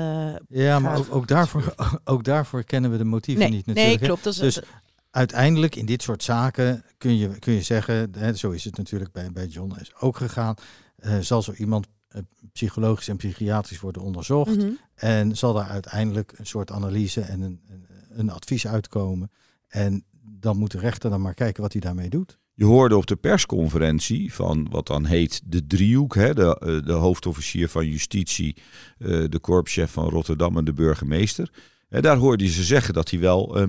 Ja, 0.48 0.78
maar 0.78 0.98
ook, 0.98 1.06
ook, 1.10 1.28
daarvoor, 1.28 1.74
ook 2.04 2.24
daarvoor 2.24 2.64
kennen 2.64 2.90
we 2.90 2.96
de 2.96 3.04
motieven 3.04 3.42
nee, 3.42 3.52
niet 3.52 3.66
nee, 3.66 3.74
natuurlijk. 3.74 4.00
hè. 4.00 4.06
klopt. 4.06 4.24
Dat 4.24 4.32
is, 4.32 4.54
Dus 4.54 4.60
uiteindelijk 5.10 5.76
in 5.76 5.86
dit 5.86 6.02
soort 6.02 6.22
zaken 6.22 6.84
kun 6.98 7.16
je, 7.16 7.38
kun 7.38 7.52
je 7.52 7.62
zeggen, 7.62 8.10
hè, 8.18 8.34
zo 8.34 8.50
is 8.50 8.64
het 8.64 8.76
natuurlijk 8.76 9.12
bij, 9.12 9.32
bij 9.32 9.46
John 9.46 9.74
is 9.80 9.92
ook 10.00 10.16
gegaan, 10.16 10.54
eh, 10.96 11.18
zal 11.18 11.42
zo 11.42 11.52
iemand 11.52 11.86
eh, 12.08 12.22
psychologisch 12.52 13.08
en 13.08 13.16
psychiatrisch 13.16 13.80
worden 13.80 14.02
onderzocht 14.02 14.56
Mhm. 14.56 14.70
en 14.94 15.36
zal 15.36 15.52
daar 15.52 15.68
uiteindelijk 15.68 16.32
een 16.36 16.46
soort 16.46 16.70
analyse 16.70 17.20
en 17.20 17.40
een, 17.40 17.60
een, 17.68 17.84
een 18.08 18.30
advies 18.30 18.66
uitkomen. 18.66 19.30
En 19.68 20.04
dan 20.40 20.56
moet 20.56 20.70
de 20.70 20.78
rechter 20.78 21.10
dan 21.10 21.20
maar 21.20 21.34
kijken 21.34 21.62
wat 21.62 21.72
hij 21.72 21.80
daarmee 21.80 22.08
doet. 22.08 22.38
Je 22.54 22.64
hoorde 22.64 22.96
op 22.96 23.06
de 23.06 23.16
persconferentie 23.16 24.34
van 24.34 24.66
wat 24.70 24.86
dan 24.86 25.04
heet 25.04 25.40
de 25.44 25.66
driehoek, 25.66 26.14
hè, 26.14 26.34
de, 26.34 26.58
eh, 26.58 26.86
de 26.86 26.92
hoofdofficier 26.92 27.68
van 27.68 27.86
justitie, 27.86 28.56
eh, 28.98 29.24
de 29.28 29.38
korpschef 29.40 29.90
van 29.90 30.08
Rotterdam 30.08 30.56
en 30.56 30.64
de 30.64 30.72
burgemeester. 30.72 31.50
Hè, 31.88 32.00
daar 32.00 32.16
hoorde 32.16 32.44
je 32.44 32.50
ze 32.50 32.64
zeggen 32.64 32.94
dat 32.94 33.10
hij 33.10 33.20
wel 33.20 33.56
eh, 33.56 33.66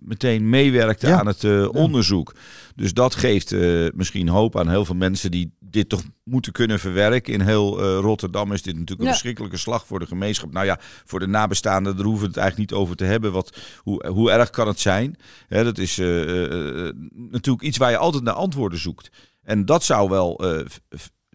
meteen 0.00 0.48
meewerkte 0.48 1.06
Ja. 1.06 1.18
aan 1.18 1.26
het 1.26 1.44
eh, 1.44 1.68
onderzoek. 1.74 2.34
Dus 2.74 2.94
dat 2.94 3.14
geeft 3.14 3.52
eh, 3.52 3.86
misschien 3.94 4.28
hoop 4.28 4.58
aan 4.58 4.68
heel 4.68 4.84
veel 4.84 4.94
mensen 4.94 5.30
die 5.30 5.52
dit 5.60 5.88
toch 5.88 6.02
moeten 6.24 6.52
kunnen 6.52 6.78
verwerken. 6.78 7.32
In 7.32 7.40
heel 7.40 7.78
eh, 7.80 7.98
Rotterdam 8.00 8.52
is 8.52 8.62
dit 8.62 8.74
natuurlijk 8.74 9.00
een 9.00 9.06
verschrikkelijke 9.06 9.56
slag 9.56 9.86
voor 9.86 9.98
de 9.98 10.06
gemeenschap. 10.06 10.52
Nou 10.52 10.66
ja, 10.66 10.78
voor 11.04 11.18
de 11.18 11.26
nabestaanden, 11.26 11.96
daar 11.96 12.04
hoeven 12.04 12.22
we 12.22 12.28
het 12.28 12.36
eigenlijk 12.36 12.70
niet 12.70 12.80
over 12.80 12.96
te 12.96 13.04
hebben. 13.04 13.32
Wat, 13.32 13.56
hoe, 13.78 14.06
hoe 14.06 14.30
erg 14.30 14.50
kan 14.50 14.68
het 14.68 14.80
zijn? 14.80 15.16
Hè, 15.48 15.64
dat 15.64 15.78
is 15.78 15.98
eh, 15.98 16.22
eh, 16.22 16.86
eh, 16.86 16.94
natuurlijk 17.12 17.64
iets 17.64 17.78
waar 17.78 17.90
je 17.90 17.96
altijd 17.96 18.22
naar 18.24 18.34
antwoorden 18.34 18.78
zoekt. 18.78 19.10
En 19.42 19.64
dat 19.64 19.84
zou 19.84 20.08
wel 20.08 20.38
eh, 20.38 20.66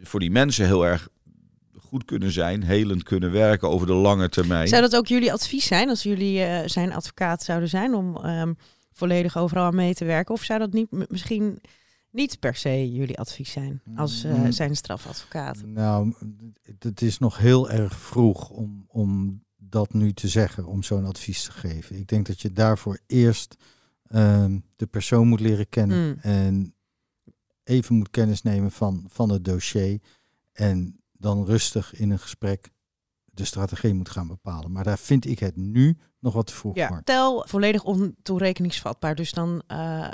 voor 0.04 0.20
die 0.20 0.32
mensen 0.32 0.66
heel 0.66 0.86
erg 0.86 1.08
goed 1.88 2.06
kunnen 2.06 2.32
zijn, 2.32 2.64
helend 2.64 3.04
kunnen 3.04 3.32
werken 3.32 3.70
over 3.70 3.88
de 3.88 3.94
lange 3.94 4.30
termijn. 4.30 4.68
Zou 4.68 4.82
dat 4.82 4.96
ook 4.96 5.08
jullie 5.08 5.34
advies 5.34 5.66
zijn 5.66 5.90
als 5.90 6.04
jullie 6.04 6.42
eh, 6.44 6.68
zijn 6.68 6.94
advocaat 6.94 7.44
zouden 7.44 7.70
zijn 7.70 7.94
om 7.94 8.18
ehm, 8.18 8.54
volledig 8.92 9.38
overal 9.38 9.66
aan 9.66 9.76
mee 9.76 9.94
te 9.94 10.06
werken? 10.06 10.34
Of 10.34 10.44
zou 10.44 10.60
dat 10.60 10.74
niet 10.74 11.10
misschien 11.10 11.62
niet 12.12 12.40
per 12.40 12.56
se 12.56 12.92
jullie 12.92 13.18
advies 13.20 13.52
zijn 13.52 13.82
als 13.96 14.24
eh, 14.24 14.34
Mm. 14.34 14.52
zijn 14.52 14.76
strafadvocaat? 14.76 15.62
Nou, 15.66 16.14
het 16.80 17.02
is 17.02 17.18
nog 17.18 17.38
heel 17.38 17.70
erg 17.70 18.00
vroeg 18.00 18.50
om, 18.50 18.86
om 18.88 19.44
dat 19.58 19.94
nu 19.94 20.14
te 20.14 20.28
zeggen, 20.28 20.66
om 20.66 20.84
zo'n 20.84 21.06
advies 21.06 21.44
te 21.44 21.52
geven. 21.52 21.96
Ik 21.98 22.08
denk 22.08 22.26
dat 22.28 22.42
je 22.42 22.52
daarvoor 22.52 23.00
eerst 23.08 23.56
ehm, 24.08 24.60
de 24.76 24.86
persoon 24.86 25.28
moet 25.28 25.40
leren 25.40 25.70
kennen 25.70 26.08
Mm. 26.08 26.18
en 26.22 26.74
even 27.64 27.96
moet 27.96 28.10
kennis 28.10 28.42
nemen 28.42 28.72
van, 28.72 29.06
van 29.08 29.30
het 29.30 29.46
dossier. 29.46 30.00
En 30.54 31.00
dan 31.26 31.46
rustig 31.46 31.94
in 31.94 32.10
een 32.12 32.20
gesprek 32.20 32.70
de 33.26 33.46
strategie 33.46 33.94
moet 33.94 34.10
gaan 34.10 34.28
bepalen. 34.28 34.72
Maar 34.72 34.84
daar 34.84 34.98
vind 34.98 35.26
ik 35.26 35.40
het 35.40 35.56
nu 35.56 35.98
nog 36.20 36.34
wat 36.34 36.48
te 36.48 36.54
vroeg 36.54 36.76
Ja, 36.76 36.88
voor. 36.88 37.00
stel 37.02 37.46
volledig 37.48 37.84
ontoerekeningsvatbaar. 37.84 39.16
Dus 39.16 39.32
dan 39.32 39.62
eh, 39.68 40.08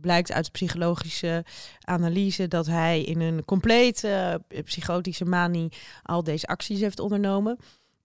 blijkt 0.00 0.32
uit 0.32 0.44
de 0.44 0.50
psychologische 0.50 1.44
analyse 1.80 2.48
dat 2.48 2.66
hij 2.66 3.02
in 3.02 3.20
een 3.20 3.44
compleet 3.44 4.04
eh, 4.04 4.34
psychotische 4.64 5.24
manie 5.24 5.72
al 6.02 6.22
deze 6.24 6.46
acties 6.46 6.80
heeft 6.80 7.00
ondernomen. 7.00 7.58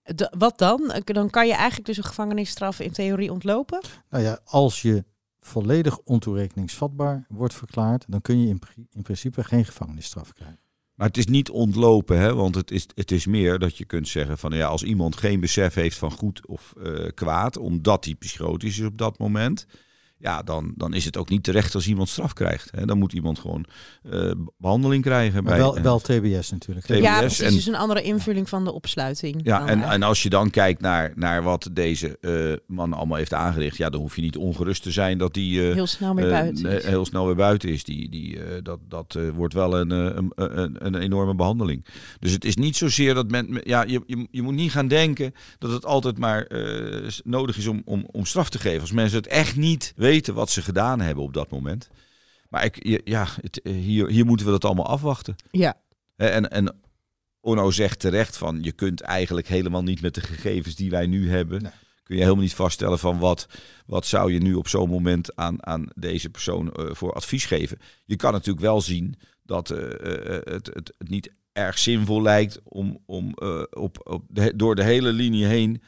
De- 0.04 0.34
wat 0.38 0.58
dan? 0.58 1.02
Dan 1.04 1.30
kan 1.30 1.48
je 1.48 1.54
eigenlijk 1.54 1.86
dus 1.86 1.98
een 1.98 2.04
gevangenisstraf 2.04 2.80
in 2.80 2.92
theorie 2.92 3.32
ontlopen. 3.32 3.82
Nou 4.10 4.24
ja, 4.24 4.40
als 4.44 4.82
je 4.82 5.04
volledig 5.40 6.00
ontoerekeningsvatbaar 6.00 7.26
wordt 7.30 7.54
verklaard, 7.54 8.06
dan 8.08 8.22
kun 8.22 8.42
je 8.42 8.58
in 8.92 9.02
principe 9.04 9.44
geen 9.44 9.66
gevangenisstraf 9.66 10.34
krijgen. 10.34 10.60
Maar 10.96 11.08
het 11.08 11.18
is 11.18 11.26
niet 11.26 11.50
ontlopen, 11.50 12.20
hè? 12.20 12.34
want 12.36 12.56
het 12.56 12.72
is, 12.72 12.88
het 12.96 13.12
is 13.12 13.26
meer 13.26 13.60
dat 13.60 13.78
je 13.78 13.86
kunt 13.86 14.08
zeggen 14.08 14.38
van 14.38 14.52
ja, 14.52 14.68
als 14.68 14.84
iemand 14.84 15.16
geen 15.16 15.40
besef 15.40 15.74
heeft 15.74 15.98
van 15.98 16.12
goed 16.12 16.48
of 16.48 16.74
eh, 16.84 17.08
kwaad, 17.14 17.58
omdat 17.58 18.06
hij 18.06 18.16
psychotisch 18.16 18.80
is 18.80 18.86
op 18.86 18.98
dat 18.98 19.18
moment, 19.18 19.68
ja, 20.24 20.42
dan, 20.44 20.74
dan 20.76 20.94
is 20.94 21.06
het 21.06 21.18
ook 21.18 21.30
niet 21.30 21.44
terecht 21.44 21.76
als 21.76 21.88
iemand 21.88 22.10
straf 22.10 22.34
krijgt. 22.34 22.72
Hè? 22.76 22.86
Dan 22.86 22.98
moet 22.98 23.14
iemand 23.14 23.40
gewoon 23.40 23.66
eh, 24.12 24.32
behandeling 24.58 25.04
krijgen. 25.04 25.44
Maar 25.44 25.52
bij, 25.54 25.62
wel, 25.62 25.82
wel 25.82 26.00
TBS 26.00 26.52
natuurlijk. 26.52 26.86
TBS 26.86 26.98
ja, 27.00 27.20
precies. 27.20 27.40
en- 27.40 27.54
dus 27.54 27.66
een 27.66 27.76
andere 27.76 28.02
invulling 28.02 28.50
van 28.50 28.64
de 28.64 28.72
opsluiting. 28.72 29.36
Ja, 29.36 29.42
dan 29.44 29.60
en, 29.62 29.68
eigenlijk. 29.68 29.94
en 30.02 30.04
als 30.08 30.24
je 30.24 30.30
dan 30.30 30.50
kijkt 30.50 30.82
naar, 30.82 31.12
naar 31.16 31.44
wat 31.44 31.70
deze 31.72 32.18
eh, 32.22 32.76
man 32.76 32.94
allemaal 32.94 33.18
heeft 33.18 33.34
aangericht, 33.34 33.78
ja, 33.78 33.90
dan 33.90 34.02
hoef 34.02 34.16
je 34.16 34.22
niet 34.22 34.38
ongerust 34.38 34.84
te 34.84 34.92
zijn 34.92 35.18
dat 35.18 35.34
die 35.34 35.68
eh, 35.68 35.74
heel 35.74 35.88
snel 35.88 36.16
weer 36.16 36.30
buiten. 36.30 36.66
is. 36.72 36.86
heel 36.86 37.06
snel 37.06 37.26
weer 37.26 37.36
buiten 37.36 37.70
is. 37.70 37.84
Die, 37.84 38.10
die, 38.10 38.40
eh, 38.44 38.58
dat 38.64 38.80
dat 38.88 39.16
eh, 39.16 39.24
wordt 39.36 39.54
wel 39.54 39.80
een, 39.80 39.92
eh, 39.92 39.98
een, 40.16 40.32
een, 40.36 40.86
een 40.86 40.96
enorme 40.96 41.36
behandeling. 41.36 41.86
Dus 42.20 42.32
het 42.32 42.46
is 42.46 42.56
niet 42.56 42.76
zozeer 42.78 43.14
dat 43.14 43.32
men. 43.32 43.62
Ja, 43.64 43.84
je, 43.88 44.02
je, 44.06 44.28
je 44.32 44.42
moet 44.42 44.54
niet 44.54 44.72
gaan 44.72 44.88
denken 44.88 45.34
dat 45.60 45.72
het 45.72 45.86
altijd 45.86 46.18
maar 46.18 46.44
eh, 46.46 47.10
nodig 47.24 47.58
is 47.58 47.68
om, 47.68 47.82
om, 47.86 48.08
om 48.12 48.26
straf 48.26 48.50
te 48.50 48.60
geven. 48.60 48.82
Als 48.82 48.92
mensen 48.92 49.18
het 49.18 49.28
echt 49.28 49.56
niet 49.56 49.94
weten 49.96 50.12
wat 50.34 50.50
ze 50.50 50.62
gedaan 50.62 51.00
hebben 51.02 51.24
op 51.24 51.34
dat 51.34 51.52
moment. 51.52 51.90
Maar 52.50 52.66
ik, 52.66 52.86
je- 52.88 53.02
ja, 53.04 53.28
het, 53.42 53.62
eh, 53.62 53.74
hier, 53.74 54.08
hier 54.10 54.26
moeten 54.26 54.46
we 54.46 54.52
dat 54.52 54.66
allemaal 54.66 54.88
afwachten. 54.88 55.36
Ja, 55.52 55.76
En, 56.16 56.50
en 56.50 56.76
Onno 57.42 57.72
zegt 57.72 58.00
terecht 58.00 58.38
van 58.38 58.60
je 58.62 58.72
kunt 58.72 59.02
eigenlijk 59.02 59.48
helemaal 59.48 59.84
niet 59.84 60.02
met 60.02 60.14
de 60.16 60.22
gegevens 60.22 60.76
die 60.76 60.90
wij 60.90 61.08
nu 61.08 61.30
hebben, 61.30 61.62
Nee. 61.62 61.72
kun 62.04 62.16
je 62.16 62.22
helemaal 62.22 62.44
niet 62.44 62.54
vaststellen 62.56 63.00
van 63.00 63.20
wat, 63.20 63.48
wat 63.86 64.06
zou 64.06 64.34
je 64.34 64.40
nu 64.40 64.54
op 64.54 64.68
zo'n 64.68 64.90
moment 64.90 65.36
aan, 65.36 65.66
aan 65.66 65.88
deze 65.96 66.30
persoon 66.30 66.72
eh, 66.74 66.86
voor 66.96 67.14
advies 67.14 67.46
geven. 67.46 67.78
Je 68.06 68.16
kan 68.16 68.32
natuurlijk 68.32 68.66
wel 68.66 68.82
zien 68.82 69.16
dat 69.44 69.70
eh, 69.70 69.78
eh, 70.36 70.42
het, 70.44 70.66
het, 70.74 70.94
het 70.98 71.10
niet 71.10 71.32
erg 71.52 71.78
zinvol 71.80 72.22
lijkt 72.22 72.60
om, 72.64 73.00
om 73.06 73.34
op, 73.70 74.00
op 74.10 74.24
de, 74.28 74.56
door 74.56 74.76
de 74.76 74.84
hele 74.84 75.12
linie 75.12 75.46
heen 75.46 75.82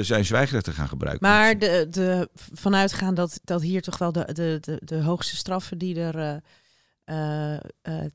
zijn 0.00 0.24
zwijgrecht 0.24 0.64
te 0.64 0.72
gaan 0.72 0.88
gebruiken. 0.88 1.28
Maar 1.28 1.58
de, 1.58 1.86
de, 1.90 2.28
vanuitgaan 2.52 3.14
dat, 3.14 3.40
dat 3.44 3.62
hier 3.62 3.82
toch 3.82 3.98
wel 3.98 4.12
de, 4.12 4.32
de, 4.32 4.58
de, 4.60 4.80
de 4.84 5.02
hoogste 5.02 5.36
straffen 5.36 5.78
die 5.78 6.00
er 6.00 6.42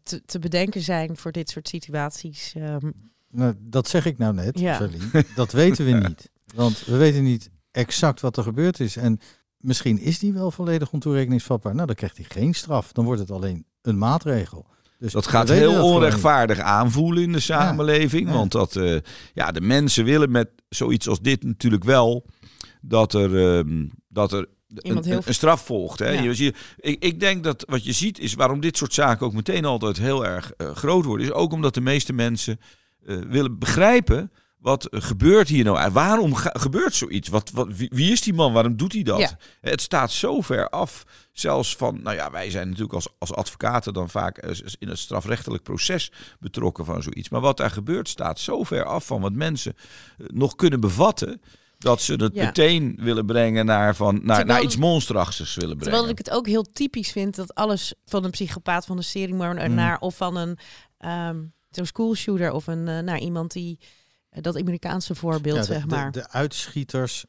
te, 0.04 0.22
te 0.26 0.40
bedenken 0.40 0.82
zijn 0.82 1.18
voor 1.18 1.32
dit 1.32 1.50
soort 1.50 1.68
situaties. 1.68 2.54
Um... 2.58 3.12
Nou, 3.32 3.54
dat 3.60 3.88
zeg 3.88 4.06
ik 4.06 4.18
nou 4.18 4.34
net, 4.34 4.60
ja. 4.60 4.88
Dat 5.36 5.52
weten 5.52 5.86
we 5.86 5.92
niet. 6.08 6.30
Want 6.56 6.86
we 6.86 6.98
weten 6.98 7.24
niet 7.24 7.50
exact 7.72 8.22
wat 8.22 8.38
er 8.38 8.44
gebeurd 8.44 8.80
is. 8.80 8.96
En 8.96 9.20
misschien 9.58 10.00
is 10.00 10.20
die 10.20 10.34
wel 10.34 10.52
volledig 10.52 10.92
ontoerekeningsvatbaar. 10.92 11.76
Nou, 11.76 11.88
dan 11.88 11.96
krijgt 11.96 12.18
hij 12.18 12.26
geen 12.30 12.54
straf. 12.54 12.92
Dan 12.92 13.06
wordt 13.06 13.22
het 13.22 13.32
alleen 13.32 13.66
een 13.82 13.98
maatregel. 13.98 14.66
Dus 15.02 15.12
dat 15.12 15.28
gaat 15.28 15.50
heel 15.50 15.84
onrechtvaardig 15.84 16.60
aanvoelen 16.60 17.24
in 17.24 17.32
de 17.32 17.40
samenleving. 17.40 18.32
Want 18.32 18.52
dat, 18.52 18.76
uh, 18.76 18.98
ja, 19.34 19.52
de 19.52 19.62
mensen 19.62 20.06
willen 20.06 20.32
met 20.32 20.50
zoiets 20.70 21.08
als 21.08 21.22
dit 21.22 21.44
natuurlijk 21.44 21.84
wel 21.84 22.26
dat 22.82 23.14
er, 23.14 23.30
uh, 23.66 23.86
dat 24.08 24.32
er 24.32 24.48
een, 24.76 25.12
een, 25.28 25.34
straf 25.34 25.66
volgt. 25.66 26.00
Hè? 26.00 26.10
Ja. 26.10 26.22
Je, 26.22 26.54
ik, 26.78 27.04
ik, 27.04 27.20
denk 27.20 27.44
dat 27.44 27.64
wat 27.68 27.84
je 27.84 27.92
ziet 27.92 28.20
is 28.20 28.34
waarom 28.34 28.60
dit 28.60 28.78
soort 28.78 28.94
zaken 28.94 29.26
ook 29.26 29.34
meteen 29.34 29.66
altijd 29.66 29.98
heel 29.98 30.26
erg 30.26 30.52
uh, 30.58 30.72
groot 30.72 31.06
worden. 31.06 31.26
Is 31.26 31.34
ook 31.34 31.54
omdat 31.54 31.74
de 31.74 31.82
meeste 31.82 32.14
mensen 32.14 32.60
eh, 33.06 33.18
willen 33.28 33.60
begrijpen 33.60 34.32
wat 34.62 34.88
gebeurt 34.92 35.48
hier 35.48 35.64
nou? 35.64 35.92
Waarom 35.92 36.36
gebeurt 36.36 36.96
zoiets? 36.96 37.30
Wat, 37.30 37.50
wat, 37.50 37.68
wie, 37.70 38.12
is 38.12 38.22
die 38.22 38.34
man? 38.34 38.54
Waarom 38.54 38.78
doet 38.78 38.94
hij 38.94 39.04
dat? 39.04 39.36
Het 39.62 39.82
staat 39.82 40.12
zo 40.12 40.42
ver 40.42 40.70
af, 40.70 41.04
zelfs 41.34 41.76
van, 41.76 42.02
nou 42.02 42.16
ja, 42.16 42.32
wij 42.32 42.50
zijn 42.50 42.68
natuurlijk 42.68 42.94
als, 42.94 43.08
als 43.18 43.34
advocaten 43.34 43.94
dan 43.94 44.10
vaak 44.10 44.38
eh, 44.38 44.58
in 44.80 44.88
het 44.88 45.00
strafrechtelijk 45.00 45.64
proces 45.64 46.12
betrokken 46.40 46.86
van 46.86 47.04
zoiets. 47.04 47.30
Maar 47.30 47.42
wat 47.42 47.58
daar 47.58 47.72
gebeurt 47.72 48.10
staat 48.10 48.40
zo 48.40 48.64
ver 48.64 48.86
af 48.86 49.06
van 49.06 49.22
wat 49.22 49.34
mensen 49.34 49.76
eh, 50.18 50.26
nog 50.28 50.56
kunnen 50.56 50.80
bevatten 50.80 51.42
dat 51.78 52.02
ze 52.02 52.14
het 52.14 52.36
meteen 52.36 52.98
willen 53.00 53.26
brengen 53.26 53.66
naar, 53.66 53.96
van, 53.96 54.20
naar, 54.24 54.46
naar 54.46 54.62
iets 54.62 54.78
monsterachtigs 54.78 55.56
willen 55.56 55.78
brengen. 55.78 55.94
Terwijl 55.94 56.12
ik 56.12 56.18
het 56.18 56.32
ook 56.32 56.48
heel 56.48 56.72
typisch 56.74 57.12
vind 57.12 57.36
dat 57.36 57.56
alles 57.56 57.94
van 58.06 58.24
een 58.24 58.32
psychopaat, 58.32 58.86
van 58.86 58.98
een 58.98 59.04
seriemoordenaar 59.04 59.70
mm. 59.70 59.76
naar 59.76 60.00
of 60.00 60.16
van 60.16 60.36
een 60.36 60.58
um, 61.06 61.54
zo'n 61.70 61.86
schoolshooter 61.86 62.52
of 62.52 62.68
een 62.68 62.88
uh, 62.88 63.00
naar 63.00 63.20
iemand 63.20 63.52
die 63.52 63.80
dat 64.42 64.58
Amerikaanse 64.58 65.16
voorbeeld, 65.16 65.58
de, 65.58 65.64
zeg 65.64 65.88
maar. 65.88 66.12
De, 66.12 66.20
de, 66.20 66.30
uitschieters 66.30 67.26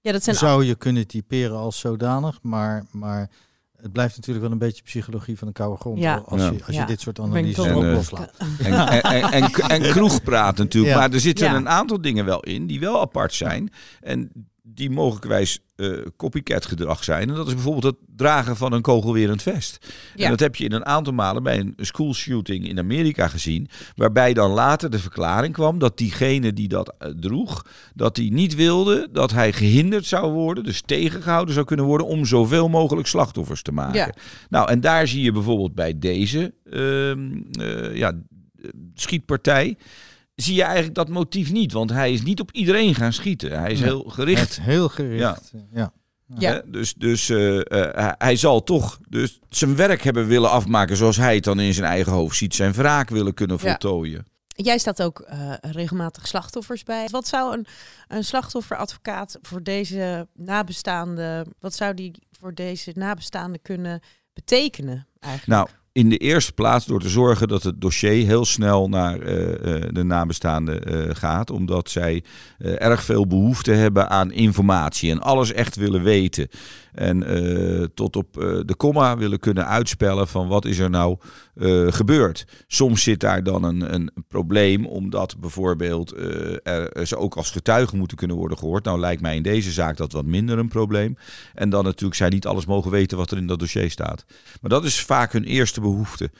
ja, 0.00 0.12
dat 0.12 0.22
zijn 0.22 0.36
zou 0.36 0.64
je 0.64 0.74
kunnen 0.74 1.06
typeren 1.06 1.56
als 1.56 1.78
zodanig, 1.78 2.38
maar, 2.42 2.86
maar 2.90 3.30
het 3.76 3.92
blijft 3.92 4.16
natuurlijk 4.16 4.44
wel 4.44 4.52
een 4.52 4.58
beetje 4.58 4.82
psychologie 4.82 5.38
van 5.38 5.46
de 5.46 5.52
koude 5.52 5.76
grond. 5.80 5.98
Ja. 5.98 6.16
Als, 6.16 6.42
je, 6.42 6.64
als 6.66 6.76
je 6.76 6.84
dit 6.84 7.00
soort 7.00 7.20
analyses 7.20 7.68
ook 7.68 7.82
uh, 7.82 7.92
loslaat. 7.92 8.32
En, 8.58 8.72
en, 8.88 9.22
en, 9.32 9.52
en, 9.68 9.82
kroegpraat 9.82 10.56
natuurlijk. 10.56 10.96
Maar 10.96 11.12
er 11.12 11.20
zitten 11.20 11.54
een 11.54 11.68
aantal 11.68 12.00
dingen 12.00 12.24
wel 12.24 12.40
in 12.40 12.66
die 12.66 12.80
wel 12.80 13.00
apart 13.00 13.34
zijn. 13.34 13.72
En 14.00 14.49
die 14.62 14.90
mogelijkwijs 14.90 15.58
uh, 15.76 15.98
copycat 16.16 16.66
gedrag 16.66 17.04
zijn. 17.04 17.28
En 17.28 17.34
dat 17.34 17.46
is 17.46 17.54
bijvoorbeeld 17.54 17.84
het 17.84 17.96
dragen 18.16 18.56
van 18.56 18.72
een 18.72 18.82
kogelwerend 18.82 19.42
vest. 19.42 19.86
Ja. 20.14 20.24
En 20.24 20.30
dat 20.30 20.40
heb 20.40 20.56
je 20.56 20.64
in 20.64 20.72
een 20.72 20.86
aantal 20.86 21.12
malen 21.12 21.42
bij 21.42 21.58
een 21.58 21.74
school 21.76 22.14
shooting 22.14 22.68
in 22.68 22.78
Amerika 22.78 23.28
gezien. 23.28 23.68
Waarbij 23.94 24.32
dan 24.32 24.50
later 24.50 24.90
de 24.90 24.98
verklaring 24.98 25.54
kwam 25.54 25.78
dat 25.78 25.98
diegene 25.98 26.52
die 26.52 26.68
dat 26.68 26.94
uh, 26.98 27.08
droeg, 27.08 27.66
dat 27.94 28.16
hij 28.16 28.28
niet 28.28 28.54
wilde 28.54 29.08
dat 29.12 29.30
hij 29.30 29.52
gehinderd 29.52 30.06
zou 30.06 30.32
worden, 30.32 30.64
dus 30.64 30.82
tegengehouden 30.86 31.54
zou 31.54 31.66
kunnen 31.66 31.86
worden 31.86 32.06
om 32.06 32.24
zoveel 32.24 32.68
mogelijk 32.68 33.06
slachtoffers 33.06 33.62
te 33.62 33.72
maken. 33.72 33.94
Ja. 33.94 34.14
Nou, 34.48 34.70
en 34.70 34.80
daar 34.80 35.08
zie 35.08 35.22
je 35.22 35.32
bijvoorbeeld 35.32 35.74
bij 35.74 35.98
deze 35.98 36.54
uh, 36.64 37.96
ja, 37.96 38.12
schietpartij 38.94 39.76
zie 40.40 40.54
je 40.54 40.62
eigenlijk 40.62 40.94
dat 40.94 41.08
motief 41.08 41.52
niet. 41.52 41.72
Want 41.72 41.90
hij 41.90 42.12
is 42.12 42.22
niet 42.22 42.40
op 42.40 42.50
iedereen 42.52 42.94
gaan 42.94 43.12
schieten. 43.12 43.60
Hij 43.60 43.72
is 43.72 43.80
heel 43.80 44.02
gericht. 44.02 44.60
heel 44.60 44.88
gericht, 44.88 45.52
ja. 45.72 45.92
ja. 46.38 46.62
dus 46.66 46.94
dus 46.94 47.28
uh, 47.28 47.60
hij 48.18 48.36
zal 48.36 48.62
toch 48.62 48.98
dus 49.08 49.38
zijn 49.48 49.76
werk 49.76 50.02
hebben 50.02 50.26
willen 50.26 50.50
afmaken 50.50 50.96
zoals 50.96 51.16
hij 51.16 51.34
het 51.34 51.44
dan 51.44 51.60
in 51.60 51.74
zijn 51.74 51.86
eigen 51.86 52.12
hoofd 52.12 52.36
ziet. 52.36 52.54
Zijn 52.54 52.72
wraak 52.72 53.08
willen 53.08 53.34
kunnen 53.34 53.58
voltooien. 53.58 54.26
Jij 54.62 54.78
staat 54.78 55.02
ook 55.02 55.26
uh, 55.32 55.52
regelmatig 55.60 56.26
slachtoffers 56.26 56.82
bij. 56.82 57.08
Wat 57.10 57.28
zou 57.28 57.56
een, 57.56 57.66
een 58.08 58.24
slachtofferadvocaat 58.24 59.38
voor 59.42 59.62
deze 59.62 60.28
nabestaande, 60.34 61.46
wat 61.58 61.74
zou 61.74 61.94
die 61.94 62.12
voor 62.30 62.54
deze 62.54 62.92
nabestaande 62.94 63.58
kunnen 63.58 64.00
betekenen 64.32 65.06
eigenlijk? 65.20 65.68
Nou, 65.68 65.79
in 65.92 66.08
de 66.08 66.16
eerste 66.16 66.52
plaats 66.52 66.86
door 66.86 67.00
te 67.00 67.08
zorgen 67.08 67.48
dat 67.48 67.62
het 67.62 67.80
dossier 67.80 68.26
heel 68.26 68.44
snel 68.44 68.88
naar 68.88 69.18
uh, 69.18 69.24
de 69.90 70.02
nabestaanden 70.02 70.92
uh, 70.92 71.14
gaat. 71.14 71.50
Omdat 71.50 71.90
zij 71.90 72.24
erg 72.58 73.02
veel 73.02 73.26
behoefte 73.26 73.72
hebben 73.72 74.10
aan 74.10 74.32
informatie 74.32 75.10
en 75.10 75.20
alles 75.20 75.52
echt 75.52 75.76
willen 75.76 76.02
weten. 76.02 76.48
En 76.92 77.24
tot 77.94 78.16
op 78.16 78.32
de 78.66 78.74
komma 78.76 79.16
willen 79.16 79.38
kunnen 79.38 79.66
uitspellen 79.66 80.28
van 80.28 80.48
wat 80.48 80.64
is 80.64 80.78
er 80.78 80.90
nou 80.90 81.16
gebeurd. 81.88 82.44
Soms 82.66 83.02
zit 83.02 83.20
daar 83.20 83.42
dan 83.42 83.62
een, 83.62 83.94
een 83.94 84.10
probleem 84.28 84.86
omdat 84.86 85.40
bijvoorbeeld 85.40 86.08
ze 87.04 87.16
ook 87.16 87.36
als 87.36 87.50
getuigen 87.50 87.98
moeten 87.98 88.16
kunnen 88.16 88.36
worden 88.36 88.58
gehoord. 88.58 88.84
Nou 88.84 89.00
lijkt 89.00 89.22
mij 89.22 89.36
in 89.36 89.42
deze 89.42 89.70
zaak 89.70 89.96
dat 89.96 90.12
wat 90.12 90.24
minder 90.24 90.58
een 90.58 90.68
probleem. 90.68 91.16
En 91.54 91.70
dan 91.70 91.84
natuurlijk 91.84 92.14
zij 92.14 92.28
niet 92.28 92.46
alles 92.46 92.66
mogen 92.66 92.90
weten 92.90 93.16
wat 93.18 93.30
er 93.30 93.38
in 93.38 93.46
dat 93.46 93.58
dossier 93.58 93.90
staat. 93.90 94.24
Maar 94.60 94.70
dat 94.70 94.84
is 94.84 95.00
vaak 95.00 95.32
hun 95.32 95.44
eerste 95.44 95.79
behoefte. 95.80 96.30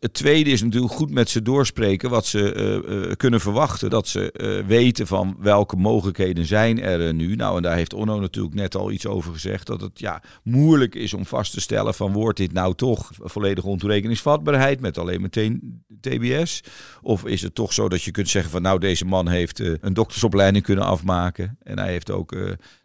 Het, 0.00 0.14
tweede 0.14 0.50
is 0.50 0.62
natuurlijk 0.62 0.92
goed 0.92 1.10
met 1.10 1.28
ze 1.28 1.42
doorspreken 1.42 2.10
wat 2.10 2.26
ze 2.26 2.54
uh, 2.54 2.96
uh, 2.96 3.12
kunnen 3.16 3.40
verwachten. 3.40 3.90
Dat 3.90 4.08
ze 4.08 4.34
uh, 4.36 4.66
weten 4.66 5.06
van 5.06 5.36
welke 5.38 5.76
mogelijkheden 5.76 6.44
zijn 6.44 6.80
er 6.80 7.14
nu. 7.14 7.34
Nou, 7.34 7.56
en 7.56 7.62
daar 7.62 7.76
heeft 7.76 7.94
Onno 7.94 8.20
natuurlijk 8.20 8.54
net 8.54 8.74
al 8.74 8.90
iets 8.90 9.06
over 9.06 9.32
gezegd. 9.32 9.66
Dat 9.66 9.80
het 9.80 9.98
ja, 9.98 10.22
moeilijk 10.42 10.94
is 10.94 11.14
om 11.14 11.26
vast 11.26 11.52
te 11.52 11.60
stellen 11.60 11.94
van 11.94 12.12
wordt 12.12 12.38
dit 12.38 12.52
nou 12.52 12.74
toch 12.74 13.10
volledig 13.14 13.64
ontoerekeningsvatbaarheid 13.64 14.80
met 14.80 14.98
alleen 14.98 15.20
meteen 15.20 15.82
TBS? 16.00 16.62
Of 17.02 17.24
is 17.24 17.42
het 17.42 17.54
toch 17.54 17.72
zo 17.72 17.88
dat 17.88 18.02
je 18.02 18.10
kunt 18.10 18.28
zeggen 18.28 18.50
van 18.50 18.62
nou 18.62 18.78
deze 18.78 19.04
man 19.04 19.28
heeft 19.28 19.58
een 19.58 19.94
doktersopleiding 19.94 20.64
kunnen 20.64 20.84
afmaken. 20.84 21.58
En 21.62 21.78
hij 21.78 21.90
heeft 21.90 22.10
ook 22.10 22.36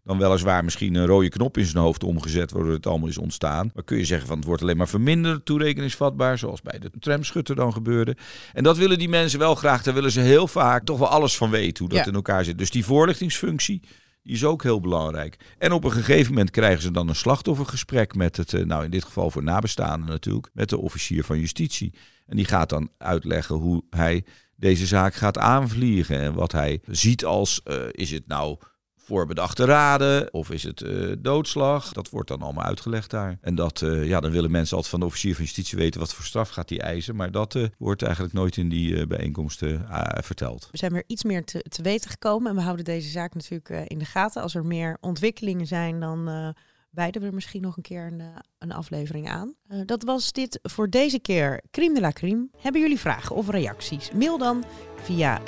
dan 0.05 0.17
weliswaar 0.17 0.63
misschien 0.63 0.95
een 0.95 1.05
rode 1.05 1.29
knop 1.29 1.57
in 1.57 1.65
zijn 1.65 1.83
hoofd 1.83 2.03
omgezet, 2.03 2.51
waardoor 2.51 2.73
het 2.73 2.87
allemaal 2.87 3.09
is 3.09 3.17
ontstaan. 3.17 3.71
Maar 3.73 3.83
kun 3.83 3.97
je 3.97 4.05
zeggen 4.05 4.27
van 4.27 4.37
het 4.37 4.45
wordt 4.45 4.61
alleen 4.61 4.77
maar 4.77 4.87
verminderd 4.87 5.45
toerekeningsvatbaar, 5.45 6.37
zoals 6.37 6.61
bij 6.61 6.79
de 6.79 6.91
tramschutter 6.99 7.55
dan 7.55 7.73
gebeurde. 7.73 8.17
En 8.53 8.63
dat 8.63 8.77
willen 8.77 8.97
die 8.97 9.09
mensen 9.09 9.39
wel 9.39 9.55
graag. 9.55 9.83
Daar 9.83 9.93
willen 9.93 10.11
ze 10.11 10.19
heel 10.19 10.47
vaak 10.47 10.83
toch 10.83 10.99
wel 10.99 11.07
alles 11.07 11.37
van 11.37 11.49
weten, 11.49 11.85
hoe 11.85 11.93
dat 11.97 12.07
in 12.07 12.13
elkaar 12.13 12.43
zit. 12.43 12.57
Dus 12.57 12.71
die 12.71 12.85
voorlichtingsfunctie, 12.85 13.81
die 14.23 14.33
is 14.33 14.45
ook 14.45 14.63
heel 14.63 14.81
belangrijk. 14.81 15.37
En 15.57 15.71
op 15.71 15.83
een 15.83 15.91
gegeven 15.91 16.33
moment 16.33 16.51
krijgen 16.51 16.81
ze 16.81 16.91
dan 16.91 17.09
een 17.09 17.15
slachtoffergesprek 17.15 18.15
met 18.15 18.37
het, 18.37 18.53
eh, 18.53 18.65
nou 18.65 18.83
in 18.83 18.91
dit 18.91 19.03
geval 19.03 19.31
voor 19.31 19.43
nabestaanden 19.43 20.09
natuurlijk, 20.09 20.49
met 20.53 20.69
de 20.69 20.77
officier 20.77 21.23
van 21.23 21.39
justitie. 21.39 21.93
En 22.25 22.35
die 22.35 22.45
gaat 22.45 22.69
dan 22.69 22.89
uitleggen 22.97 23.55
hoe 23.55 23.83
hij 23.89 24.23
deze 24.55 24.85
zaak 24.85 25.13
gaat 25.13 25.37
aanvliegen 25.37 26.19
en 26.19 26.33
wat 26.33 26.51
hij 26.51 26.81
ziet 26.87 27.25
als, 27.25 27.61
uh, 27.65 27.75
is 27.91 28.11
het 28.11 28.27
nou 28.27 28.57
voorbedachte 29.05 29.65
raden 29.65 30.33
of 30.33 30.51
is 30.51 30.63
het 30.63 30.81
uh, 30.81 31.13
doodslag? 31.19 31.93
Dat 31.93 32.09
wordt 32.09 32.27
dan 32.27 32.41
allemaal 32.41 32.63
uitgelegd 32.63 33.09
daar. 33.09 33.37
En 33.41 33.55
dat, 33.55 33.81
uh, 33.81 34.07
ja, 34.07 34.19
dan 34.19 34.31
willen 34.31 34.51
mensen 34.51 34.75
altijd 34.75 34.91
van 34.91 34.99
de 34.99 35.05
officier 35.05 35.35
van 35.35 35.43
justitie 35.43 35.77
weten 35.77 35.99
wat 35.99 36.13
voor 36.13 36.25
straf 36.25 36.49
gaat 36.49 36.67
die 36.67 36.81
eisen. 36.81 37.15
Maar 37.15 37.31
dat 37.31 37.55
uh, 37.55 37.65
wordt 37.77 38.01
eigenlijk 38.01 38.33
nooit 38.33 38.57
in 38.57 38.69
die 38.69 39.07
bijeenkomsten 39.07 39.87
verteld. 40.23 40.67
We 40.71 40.77
zijn 40.77 40.93
weer 40.93 41.03
iets 41.07 41.23
meer 41.23 41.43
te, 41.43 41.59
te 41.59 41.81
weten 41.81 42.09
gekomen 42.09 42.49
en 42.49 42.55
we 42.55 42.61
houden 42.61 42.85
deze 42.85 43.09
zaak 43.09 43.33
natuurlijk 43.33 43.89
in 43.89 43.97
de 43.97 44.05
gaten. 44.05 44.41
Als 44.41 44.55
er 44.55 44.65
meer 44.65 44.97
ontwikkelingen 45.01 45.67
zijn, 45.67 45.99
dan 45.99 46.53
wijden 46.89 47.21
we 47.21 47.31
misschien 47.31 47.61
nog 47.61 47.77
een 47.77 47.83
keer 47.83 48.05
een, 48.05 48.21
een 48.59 48.71
aflevering 48.71 49.29
aan. 49.29 49.53
dat 49.85 50.03
was 50.03 50.31
dit 50.31 50.59
voor 50.63 50.89
deze 50.89 51.19
keer 51.19 51.61
Crime 51.71 51.93
de 51.93 52.01
la 52.01 52.11
Crime. 52.11 52.47
Hebben 52.57 52.81
jullie 52.81 52.99
vragen 52.99 53.35
of 53.35 53.49
reacties? 53.49 54.11
Mail 54.11 54.37
dan 54.37 54.63
via 55.05 55.41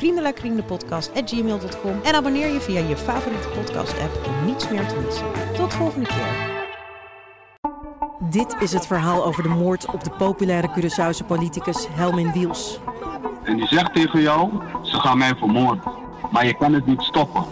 gmail.com 1.26 2.00
en 2.04 2.13
abonneer 2.13 2.48
je 2.48 2.60
via 2.60 2.80
je 2.80 2.98
favoriete 2.98 3.48
podcast-app 3.48 4.28
om 4.28 4.46
niets 4.46 4.70
meer 4.70 4.88
te 4.88 4.96
missen. 5.06 5.26
Tot 5.56 5.74
volgende 5.74 6.08
keer. 6.08 6.56
Dit 8.32 8.56
is 8.60 8.74
het 8.74 8.88
verhaal 8.88 9.26
over 9.26 9.43
de 9.43 9.50
moord 9.50 9.86
op 9.86 10.04
de 10.04 10.10
populaire 10.10 10.70
Curaçaose 10.70 11.26
politicus 11.28 11.88
Helmin 11.89 12.32
Wiels. 12.32 12.80
En 13.43 13.58
die 13.58 13.67
zegt 13.67 13.93
tegen 13.93 14.22
jou, 14.22 14.52
ze 14.84 15.00
gaan 15.00 15.17
mij 15.17 15.36
vermoorden. 15.36 15.84
Maar 16.32 16.46
je 16.46 16.58
kan 16.58 16.74
het 16.74 16.86
niet 16.86 17.02
stoppen. 17.02 17.46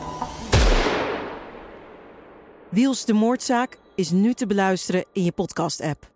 Wiels 2.69 3.05
de 3.05 3.13
moordzaak 3.13 3.77
is 3.95 4.11
nu 4.11 4.33
te 4.33 4.47
beluisteren 4.47 5.05
in 5.13 5.23
je 5.23 5.31
podcast-app. 5.31 6.14